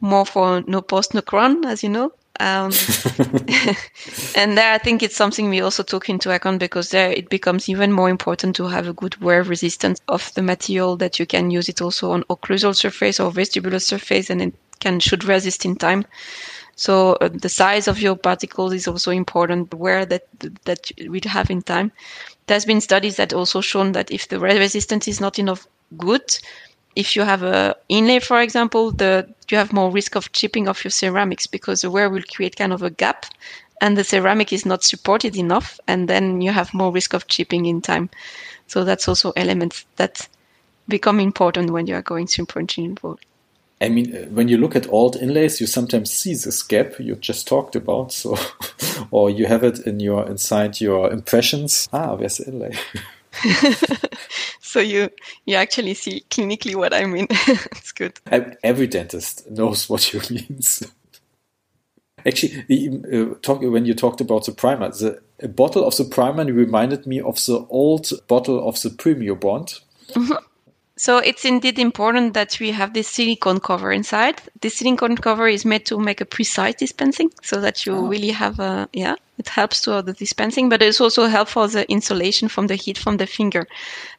more 0.00 0.26
for 0.26 0.62
no 0.66 0.82
post, 0.82 1.14
no 1.14 1.22
crown, 1.22 1.64
as 1.64 1.82
you 1.82 1.88
know. 1.88 2.12
Um, 2.38 2.72
and 4.34 4.56
there, 4.56 4.72
I 4.72 4.78
think 4.78 5.02
it's 5.02 5.16
something 5.16 5.48
we 5.48 5.60
also 5.60 5.82
took 5.82 6.08
into 6.08 6.34
account 6.34 6.58
because 6.58 6.90
there 6.90 7.10
it 7.10 7.28
becomes 7.28 7.68
even 7.68 7.92
more 7.92 8.08
important 8.08 8.56
to 8.56 8.66
have 8.68 8.88
a 8.88 8.92
good 8.92 9.20
wear 9.20 9.42
resistance 9.42 10.00
of 10.08 10.32
the 10.34 10.42
material 10.42 10.96
that 10.96 11.18
you 11.18 11.26
can 11.26 11.50
use 11.50 11.68
it 11.68 11.80
also 11.82 12.12
on 12.12 12.24
occlusal 12.24 12.74
surface 12.74 13.20
or 13.20 13.30
vestibular 13.30 13.80
surface 13.80 14.30
and 14.30 14.42
it 14.42 14.54
can 14.80 15.00
should 15.00 15.24
resist 15.24 15.64
in 15.64 15.76
time. 15.76 16.06
So 16.76 17.12
uh, 17.14 17.28
the 17.32 17.48
size 17.50 17.88
of 17.88 18.00
your 18.00 18.16
particles 18.16 18.72
is 18.72 18.88
also 18.88 19.10
important. 19.10 19.74
Where 19.74 20.06
that 20.06 20.24
that 20.64 20.90
we 21.08 21.20
have 21.26 21.50
in 21.50 21.62
time. 21.62 21.92
There's 22.46 22.64
been 22.64 22.80
studies 22.80 23.16
that 23.16 23.32
also 23.32 23.60
shown 23.60 23.92
that 23.92 24.10
if 24.10 24.28
the 24.28 24.40
wear 24.40 24.58
resistance 24.58 25.06
is 25.08 25.20
not 25.20 25.38
enough 25.38 25.66
good, 25.96 26.38
if 26.96 27.16
you 27.16 27.22
have 27.22 27.42
a 27.42 27.76
inlay, 27.88 28.18
for 28.18 28.40
example, 28.40 28.90
the 28.90 29.28
you 29.50 29.56
have 29.56 29.72
more 29.72 29.90
risk 29.90 30.16
of 30.16 30.32
chipping 30.32 30.68
of 30.68 30.82
your 30.84 30.90
ceramics 30.90 31.46
because 31.46 31.82
the 31.82 31.90
wear 31.90 32.08
will 32.10 32.22
create 32.34 32.56
kind 32.56 32.72
of 32.72 32.82
a 32.82 32.90
gap, 32.90 33.26
and 33.80 33.96
the 33.96 34.04
ceramic 34.04 34.52
is 34.52 34.66
not 34.66 34.84
supported 34.84 35.36
enough, 35.36 35.80
and 35.86 36.08
then 36.08 36.40
you 36.40 36.52
have 36.52 36.74
more 36.74 36.92
risk 36.92 37.14
of 37.14 37.26
chipping 37.26 37.66
in 37.66 37.80
time. 37.80 38.10
So 38.66 38.84
that's 38.84 39.08
also 39.08 39.32
elements 39.36 39.84
that 39.96 40.28
become 40.88 41.20
important 41.20 41.70
when 41.70 41.86
you 41.86 41.94
are 41.94 42.02
going 42.02 42.26
super 42.26 42.60
involved. 42.60 43.24
I 43.80 43.88
mean, 43.88 44.14
uh, 44.14 44.26
when 44.26 44.48
you 44.48 44.58
look 44.58 44.76
at 44.76 44.88
old 44.90 45.16
inlays, 45.16 45.60
you 45.60 45.66
sometimes 45.66 46.12
see 46.12 46.34
this 46.34 46.62
gap 46.62 47.00
you 47.00 47.16
just 47.16 47.48
talked 47.48 47.74
about. 47.74 48.12
So, 48.12 48.36
or 49.10 49.30
you 49.30 49.46
have 49.46 49.64
it 49.64 49.80
in 49.86 50.00
your 50.00 50.26
inside 50.26 50.80
your 50.80 51.10
impressions. 51.10 51.88
Ah, 51.92 52.14
where's 52.14 52.36
the 52.36 52.48
inlay? 52.48 52.76
so 54.60 54.80
you 54.80 55.10
you 55.46 55.56
actually 55.56 55.94
see 55.94 56.24
clinically 56.30 56.74
what 56.74 56.92
I 56.94 57.04
mean. 57.06 57.26
it's 57.30 57.92
good. 57.92 58.18
Every 58.62 58.86
dentist 58.86 59.50
knows 59.50 59.88
what 59.88 60.12
you 60.12 60.20
mean. 60.30 60.60
Actually, 62.26 63.02
uh, 63.12 63.34
talk, 63.40 63.62
when 63.62 63.86
you 63.86 63.94
talked 63.94 64.20
about 64.20 64.44
the 64.44 64.52
primer, 64.52 64.90
the 64.90 65.48
bottle 65.48 65.86
of 65.86 65.96
the 65.96 66.04
primer 66.04 66.44
reminded 66.44 67.06
me 67.06 67.20
of 67.20 67.36
the 67.46 67.66
old 67.70 68.10
bottle 68.28 68.68
of 68.68 68.80
the 68.82 68.90
Premio 68.90 69.38
Bond. 69.38 69.80
So 71.00 71.16
it's 71.16 71.46
indeed 71.46 71.78
important 71.78 72.34
that 72.34 72.58
we 72.60 72.72
have 72.72 72.92
this 72.92 73.08
silicone 73.08 73.58
cover 73.58 73.90
inside. 73.90 74.42
This 74.60 74.76
silicone 74.76 75.16
cover 75.16 75.48
is 75.48 75.64
made 75.64 75.86
to 75.86 75.98
make 75.98 76.20
a 76.20 76.26
precise 76.26 76.74
dispensing 76.74 77.32
so 77.40 77.58
that 77.62 77.86
you 77.86 77.94
oh. 77.94 78.06
really 78.06 78.28
have 78.28 78.60
a, 78.60 78.86
yeah, 78.92 79.14
it 79.40 79.48
helps 79.48 79.80
to 79.80 80.02
the 80.02 80.12
dispensing, 80.12 80.68
but 80.68 80.82
it's 80.82 81.00
also 81.00 81.26
helpful 81.26 81.66
the 81.66 81.90
insulation 81.90 82.48
from 82.48 82.66
the 82.66 82.76
heat 82.76 82.98
from 82.98 83.16
the 83.16 83.26
finger. 83.26 83.66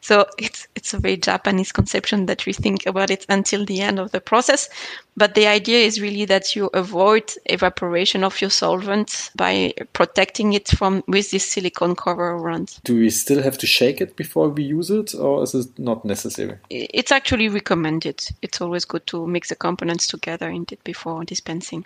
So 0.02 0.26
it's 0.38 0.68
it's 0.76 0.94
a 0.94 1.00
very 1.00 1.18
Japanese 1.18 1.72
conception 1.72 2.26
that 2.26 2.46
we 2.46 2.54
think 2.54 2.86
about 2.88 3.12
it 3.12 3.26
until 3.30 3.64
the 3.66 3.82
end 3.82 4.00
of 4.00 4.12
the 4.12 4.20
process. 4.20 4.68
But 5.16 5.36
the 5.36 5.46
idea 5.46 5.86
is 5.86 6.02
really 6.02 6.26
that 6.26 6.56
you 6.56 6.70
avoid 6.74 7.32
evaporation 7.46 8.24
of 8.24 8.42
your 8.42 8.50
solvent 8.50 9.30
by 9.36 9.74
protecting 9.94 10.54
it 10.54 10.68
from 10.70 11.04
with 11.08 11.30
this 11.30 11.46
silicone 11.46 11.96
cover 11.96 12.32
around. 12.32 12.80
Do 12.84 12.96
we 12.96 13.10
still 13.12 13.44
have 13.44 13.58
to 13.60 13.68
shake 13.68 14.02
it 14.02 14.16
before 14.16 14.50
we 14.50 14.64
use 14.64 14.90
it, 14.90 15.14
or 15.14 15.44
is 15.44 15.54
it 15.54 15.78
not 15.78 16.04
necessary? 16.04 16.58
It's 16.70 17.12
actually 17.12 17.50
recommended. 17.50 18.28
It's 18.42 18.60
always 18.60 18.86
good 18.86 19.06
to 19.08 19.28
mix 19.28 19.50
the 19.50 19.56
components 19.56 20.08
together 20.08 20.50
indeed 20.50 20.80
before 20.84 21.24
dispensing. 21.26 21.86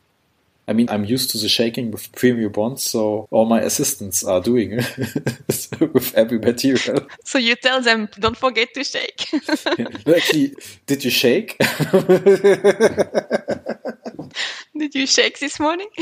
I 0.67 0.73
mean, 0.73 0.89
I'm 0.89 1.05
used 1.05 1.29
to 1.31 1.37
the 1.37 1.47
shaking 1.47 1.91
with 1.91 2.11
Premio 2.13 2.51
Bonds, 2.51 2.81
so 2.81 3.27
all 3.29 3.45
my 3.45 3.61
assistants 3.61 4.23
are 4.23 4.41
doing 4.41 4.71
it 4.73 5.93
with 5.93 6.13
every 6.15 6.39
material. 6.39 7.05
So 7.23 7.37
you 7.37 7.55
tell 7.55 7.81
them, 7.81 8.09
don't 8.19 8.37
forget 8.37 8.73
to 8.73 8.83
shake. 8.83 9.31
Actually, 10.07 10.55
did 10.87 11.03
you 11.03 11.11
shake? 11.11 11.57
Did 14.77 14.93
you 14.93 15.07
shake 15.07 15.39
this 15.39 15.57
morning? 15.57 15.87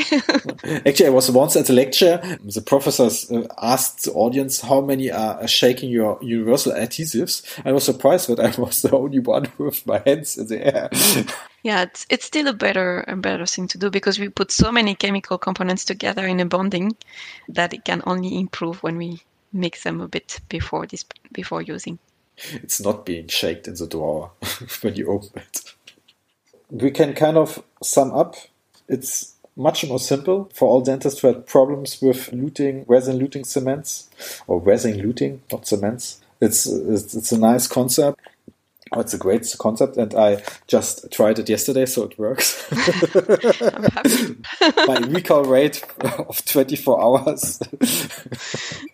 Actually, 0.86 1.06
I 1.06 1.10
was 1.10 1.30
once 1.30 1.56
at 1.56 1.70
a 1.70 1.74
lecture. 1.74 2.18
The 2.44 2.62
professors 2.62 3.30
uh, 3.30 3.48
asked 3.62 4.06
the 4.06 4.14
audience 4.14 4.62
how 4.62 4.82
many 4.82 5.12
are 5.12 5.48
shaking 5.48 5.92
your 5.92 6.18
universal 6.24 6.74
adhesives. 6.74 7.44
I 7.66 7.72
was 7.72 7.84
surprised 7.84 8.30
that 8.30 8.40
I 8.40 8.50
was 8.62 8.82
the 8.82 8.96
only 8.96 9.20
one 9.20 9.52
with 9.60 9.86
my 9.86 10.02
hands 10.04 10.38
in 10.38 10.48
the 10.48 10.66
air. 10.76 10.90
Yeah, 11.66 11.84
it's, 11.84 12.06
it's 12.10 12.26
still 12.26 12.50
a 12.50 12.54
better 12.54 13.06
a 13.08 13.16
better 13.16 13.46
thing 13.46 13.70
to 13.70 13.78
do 13.78 13.90
because 13.90 14.20
we 14.20 14.28
put 14.28 14.52
so 14.52 14.70
many 14.70 14.96
chemical 14.96 15.38
components 15.38 15.86
together 15.86 16.28
in 16.28 16.42
a 16.42 16.46
bonding 16.46 16.98
that 17.48 17.74
it 17.74 17.86
can 17.86 18.02
only 18.06 18.38
improve 18.38 18.84
when 18.84 18.98
we 18.98 19.22
mix 19.54 19.84
them 19.84 20.02
a 20.02 20.10
bit 20.10 20.42
before 20.50 20.86
this 20.86 21.06
before 21.32 21.62
using. 21.62 22.00
It's 22.52 22.82
not 22.82 23.06
being 23.06 23.30
shaked 23.30 23.70
in 23.70 23.76
the 23.76 23.88
drawer 23.88 24.32
when 24.82 24.96
you 24.96 25.08
open 25.08 25.42
it. 25.42 25.74
We 26.70 26.92
can 26.92 27.14
kind 27.14 27.38
of 27.38 27.64
sum 27.82 28.12
up 28.12 28.36
it's 28.88 29.34
much 29.56 29.88
more 29.88 30.00
simple 30.00 30.50
for 30.54 30.68
all 30.68 30.82
dentists 30.82 31.22
who 31.22 31.28
had 31.28 31.46
problems 31.46 32.02
with 32.02 32.32
luting, 32.32 32.86
resin 32.88 33.20
luting 33.20 33.46
cements, 33.46 34.10
or 34.48 34.60
resin 34.60 35.00
luting, 35.00 35.40
not 35.52 35.68
cements. 35.68 36.20
It's, 36.42 36.66
it's, 36.66 37.14
it's 37.14 37.32
a 37.32 37.38
nice 37.38 37.68
concept. 37.68 38.20
Oh, 38.96 39.00
it's 39.00 39.14
a 39.14 39.18
great 39.18 39.56
concept, 39.58 39.98
and 39.98 40.14
I 40.14 40.44
just 40.68 41.12
tried 41.12 41.40
it 41.40 41.50
yesterday, 41.50 41.88
so 41.88 42.04
it 42.04 42.20
works. 42.20 42.72
My 44.88 45.00
recall 45.08 45.46
rate 45.46 45.84
of 46.02 46.46
24 46.46 47.02
hours. 47.02 47.60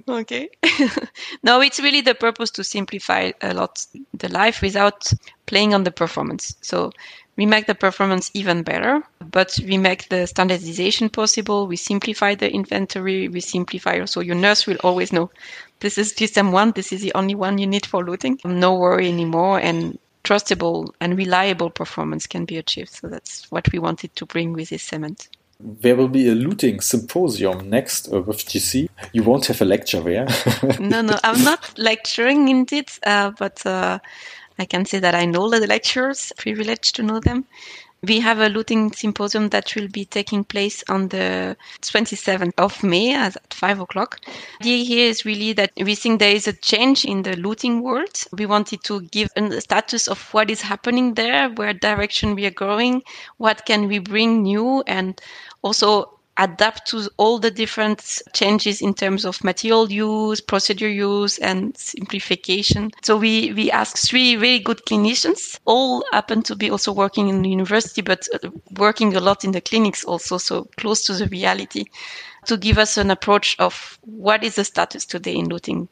okay. 0.08 0.50
no, 1.44 1.60
it's 1.60 1.82
really 1.82 2.00
the 2.00 2.16
purpose 2.16 2.50
to 2.52 2.64
simplify 2.64 3.32
a 3.42 3.54
lot 3.54 3.86
the 4.14 4.30
life 4.30 4.62
without 4.62 5.12
playing 5.48 5.74
on 5.74 5.84
the 5.84 5.92
performance. 5.92 6.56
So 6.62 6.92
we 7.40 7.46
make 7.46 7.68
the 7.68 7.74
performance 7.74 8.30
even 8.34 8.64
better, 8.64 9.02
but 9.22 9.58
we 9.66 9.78
make 9.78 10.10
the 10.10 10.28
standardization 10.28 11.08
possible. 11.08 11.68
We 11.68 11.78
simplify 11.78 12.36
the 12.36 12.52
inventory. 12.52 13.30
We 13.30 13.40
simplify 13.40 13.98
also 13.98 14.20
your 14.20 14.36
nurse 14.36 14.68
will 14.68 14.76
always 14.84 15.14
know 15.14 15.32
this 15.80 15.98
is 15.98 16.12
system 16.12 16.52
one. 16.52 16.74
This 16.74 16.92
is 16.92 17.02
the 17.02 17.14
only 17.14 17.36
one 17.36 17.58
you 17.58 17.66
need 17.66 17.86
for 17.86 18.04
luting. 18.04 18.44
No 18.44 18.76
worry 18.76 19.08
anymore. 19.08 19.58
And 19.58 19.98
trustable 20.26 20.90
and 21.00 21.18
reliable 21.18 21.70
performance 21.70 22.28
can 22.28 22.44
be 22.44 22.58
achieved. 22.58 22.90
So 22.90 23.08
that's 23.08 23.50
what 23.50 23.72
we 23.72 23.80
wanted 23.80 24.14
to 24.18 24.26
bring 24.26 24.52
with 24.52 24.68
this 24.68 24.84
cement. 24.84 25.30
There 25.62 25.96
will 25.96 26.10
be 26.10 26.28
a 26.28 26.36
luting 26.36 26.84
symposium 26.84 27.70
next 27.70 28.12
uh, 28.12 28.22
with 28.22 28.46
GC. 28.46 28.90
You 29.14 29.24
won't 29.24 29.46
have 29.48 29.62
a 29.62 29.66
lecture 29.66 30.02
there. 30.02 30.28
no, 30.80 31.02
no, 31.02 31.18
I'm 31.24 31.42
not 31.44 31.78
lecturing 31.78 32.50
indeed, 32.50 32.90
uh, 33.06 33.32
but 33.32 33.66
uh, 33.66 34.00
I 34.60 34.66
can 34.66 34.86
say 34.86 35.00
that 35.00 35.16
I 35.16 35.26
know 35.26 35.50
the 35.50 35.66
lecturers, 35.66 36.34
privileged 36.38 36.96
to 36.98 37.04
know 37.04 37.20
them. 37.20 37.46
We 38.02 38.20
have 38.22 38.40
a 38.40 38.48
luting 38.48 38.96
symposium 38.96 39.50
that 39.50 39.76
will 39.76 39.90
be 39.90 40.06
taking 40.06 40.46
place 40.46 40.84
on 40.88 41.10
the 41.10 41.58
27th 41.82 42.54
of 42.58 42.82
May 42.82 43.14
at 43.14 43.36
5 43.54 43.80
o'clock. 43.82 44.22
The 44.62 44.74
idea 44.74 44.86
here 44.86 45.10
is 45.10 45.26
really 45.26 45.52
that 45.54 45.72
we 45.76 45.96
think 45.96 46.20
there 46.20 46.36
is 46.36 46.48
a 46.48 46.54
change 46.54 47.04
in 47.04 47.24
the 47.24 47.32
luting 47.32 47.82
world. 47.82 48.24
We 48.32 48.46
wanted 48.46 48.84
to 48.86 49.02
give 49.02 49.30
a 49.36 49.60
status 49.60 50.08
of 50.08 50.22
what 50.34 50.50
is 50.50 50.62
happening 50.62 51.16
there, 51.16 51.50
where 51.50 51.74
direction 51.74 52.36
we 52.36 52.46
are 52.46 52.52
going, 52.52 53.04
what 53.38 53.66
can 53.66 53.88
we 53.88 54.00
bring 54.00 54.44
new, 54.44 54.82
and 54.88 55.20
also 55.62 56.19
adapt 56.40 56.88
to 56.88 57.10
all 57.18 57.38
the 57.38 57.52
different 57.52 58.22
changes 58.34 58.82
in 58.82 58.94
terms 58.94 59.26
of 59.26 59.44
material 59.44 59.92
use, 59.92 60.42
procedure 60.42 60.90
use, 60.90 61.38
and 61.40 61.78
simplification. 61.78 62.92
So 63.04 63.18
we, 63.18 63.54
we 63.54 63.70
asked 63.70 64.10
three 64.10 64.36
very 64.38 64.60
good 64.60 64.82
clinicians, 64.88 65.60
all 65.66 66.04
happen 66.12 66.42
to 66.44 66.56
be 66.56 66.72
also 66.72 66.92
working 66.92 67.28
in 67.28 67.42
the 67.42 67.50
university, 67.50 68.02
but 68.02 68.28
uh, 68.34 68.50
working 68.78 69.16
a 69.16 69.20
lot 69.20 69.44
in 69.44 69.52
the 69.52 69.62
clinics 69.62 70.04
also, 70.06 70.38
so 70.38 70.64
close 70.78 71.06
to 71.06 71.14
the 71.14 71.28
reality, 71.28 71.86
to 72.46 72.58
give 72.58 72.78
us 72.78 72.98
an 72.98 73.12
approach 73.12 73.56
of 73.60 74.00
what 74.06 74.44
is 74.44 74.56
the 74.56 74.64
status 74.64 75.06
today 75.06 75.36
in 75.36 75.48
luting 75.48 75.90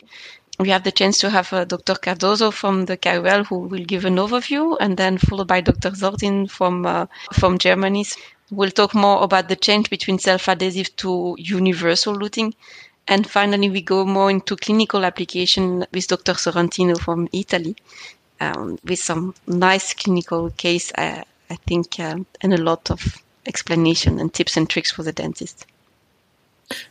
we 0.59 0.69
have 0.69 0.83
the 0.83 0.91
chance 0.91 1.19
to 1.19 1.29
have 1.29 1.53
uh, 1.53 1.65
Dr. 1.65 1.93
Cardoso 1.93 2.51
from 2.51 2.85
the 2.85 2.97
KUL 2.97 3.43
who 3.43 3.59
will 3.59 3.85
give 3.85 4.05
an 4.05 4.15
overview, 4.15 4.75
and 4.79 4.97
then 4.97 5.17
followed 5.17 5.47
by 5.47 5.61
Dr. 5.61 5.91
Zordin 5.91 6.49
from 6.49 6.85
uh, 6.85 7.05
from 7.33 7.59
Germany 7.59 8.05
We'll 8.49 8.71
talk 8.71 8.95
more 8.95 9.23
about 9.23 9.49
the 9.49 9.55
change 9.55 9.89
between 9.89 10.19
self-adhesive 10.19 10.95
to 10.97 11.35
universal 11.37 12.15
luting. 12.15 12.53
And 13.07 13.29
finally, 13.29 13.69
we 13.69 13.81
go 13.81 14.05
more 14.05 14.29
into 14.29 14.55
clinical 14.55 15.05
application 15.05 15.85
with 15.93 16.07
Dr. 16.07 16.33
Sorrentino 16.33 16.97
from 16.99 17.27
Italy, 17.33 17.75
um, 18.39 18.79
with 18.83 18.99
some 18.99 19.33
nice 19.47 19.93
clinical 19.93 20.49
case, 20.51 20.91
uh, 20.97 21.23
I 21.49 21.55
think, 21.67 21.99
um, 21.99 22.25
and 22.41 22.53
a 22.53 22.61
lot 22.61 22.89
of 22.89 23.21
explanation 23.45 24.19
and 24.19 24.33
tips 24.33 24.57
and 24.57 24.69
tricks 24.69 24.91
for 24.91 25.03
the 25.03 25.13
dentist. 25.13 25.65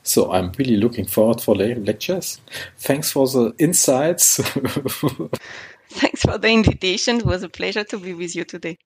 So 0.03 0.33
I'm 0.33 0.53
really 0.59 0.77
looking 0.77 1.07
forward 1.07 1.41
for 1.41 1.55
the 1.55 1.75
lectures. 1.75 2.41
Thanks 2.79 3.13
for 3.13 3.27
the 3.29 3.55
insights. 3.59 4.41
Thanks 5.91 6.23
for 6.23 6.39
the 6.39 6.49
invitation. 6.49 7.17
It 7.17 7.27
was 7.27 7.43
a 7.43 7.49
pleasure 7.49 7.85
to 7.85 7.99
be 7.99 8.15
with 8.15 8.35
you 8.35 8.45
today. 8.45 8.79